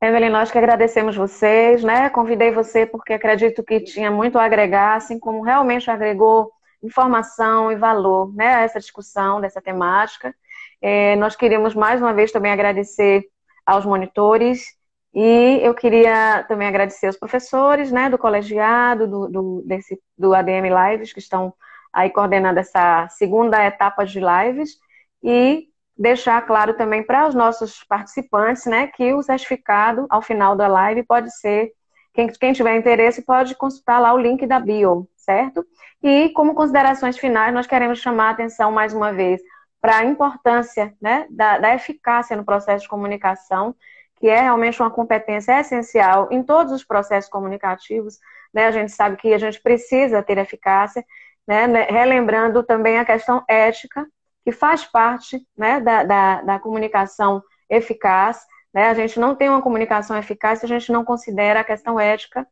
[0.00, 2.10] Evelyn, nós que agradecemos vocês, né?
[2.10, 6.52] Convidei você porque acredito que tinha muito a agregar, assim como realmente agregou
[6.82, 10.34] informação e valor, né, a essa discussão dessa temática.
[10.80, 13.24] É, nós queríamos mais uma vez também agradecer
[13.64, 14.76] aos monitores
[15.14, 20.68] e eu queria também agradecer aos professores né, do colegiado, do, do, desse, do ADM
[20.68, 21.54] Lives, que estão
[21.92, 24.76] aí coordenando essa segunda etapa de lives
[25.22, 30.68] e deixar claro também para os nossos participantes né, que o certificado ao final da
[30.68, 31.72] live pode ser,
[32.12, 35.64] quem, quem tiver interesse pode consultar lá o link da bio, certo?
[36.02, 39.40] E como considerações finais, nós queremos chamar a atenção mais uma vez
[39.80, 43.74] para a importância né, da, da eficácia no processo de comunicação,
[44.16, 48.18] que é realmente uma competência essencial em todos os processos comunicativos.
[48.52, 48.66] Né?
[48.66, 51.04] A gente sabe que a gente precisa ter eficácia,
[51.46, 51.66] né?
[51.66, 54.06] né relembrando também a questão ética,
[54.44, 58.46] que faz parte né, da, da, da comunicação eficaz.
[58.72, 58.88] Né?
[58.88, 62.46] A gente não tem uma comunicação eficaz se a gente não considera a questão ética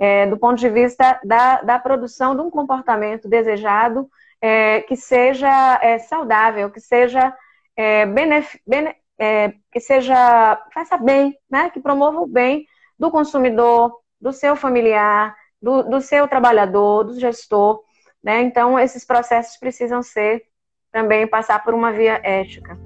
[0.00, 4.08] é, do ponto de vista da, da produção de um comportamento desejado
[4.40, 7.34] é, que seja é, saudável, que seja
[7.76, 11.70] é, benef, bene, é, que seja faça bem, né?
[11.70, 12.66] Que promova o bem
[12.98, 17.82] do consumidor, do seu familiar, do, do seu trabalhador, do gestor,
[18.22, 18.40] né?
[18.42, 20.42] Então esses processos precisam ser
[20.90, 22.78] também passar por uma via ética.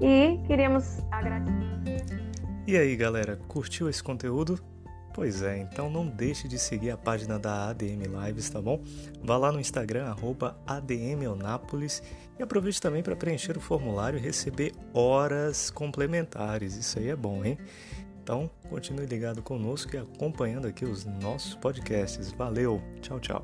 [0.00, 1.58] E queríamos agradecer.
[2.66, 4.60] E aí, galera, curtiu esse conteúdo?
[5.18, 8.80] Pois é, então não deixe de seguir a página da ADM Lives, tá bom?
[9.20, 10.56] Vá lá no Instagram, arroba
[12.38, 16.76] e aproveite também para preencher o formulário e receber horas complementares.
[16.76, 17.58] Isso aí é bom, hein?
[18.22, 22.30] Então, continue ligado conosco e acompanhando aqui os nossos podcasts.
[22.30, 23.42] Valeu, tchau, tchau.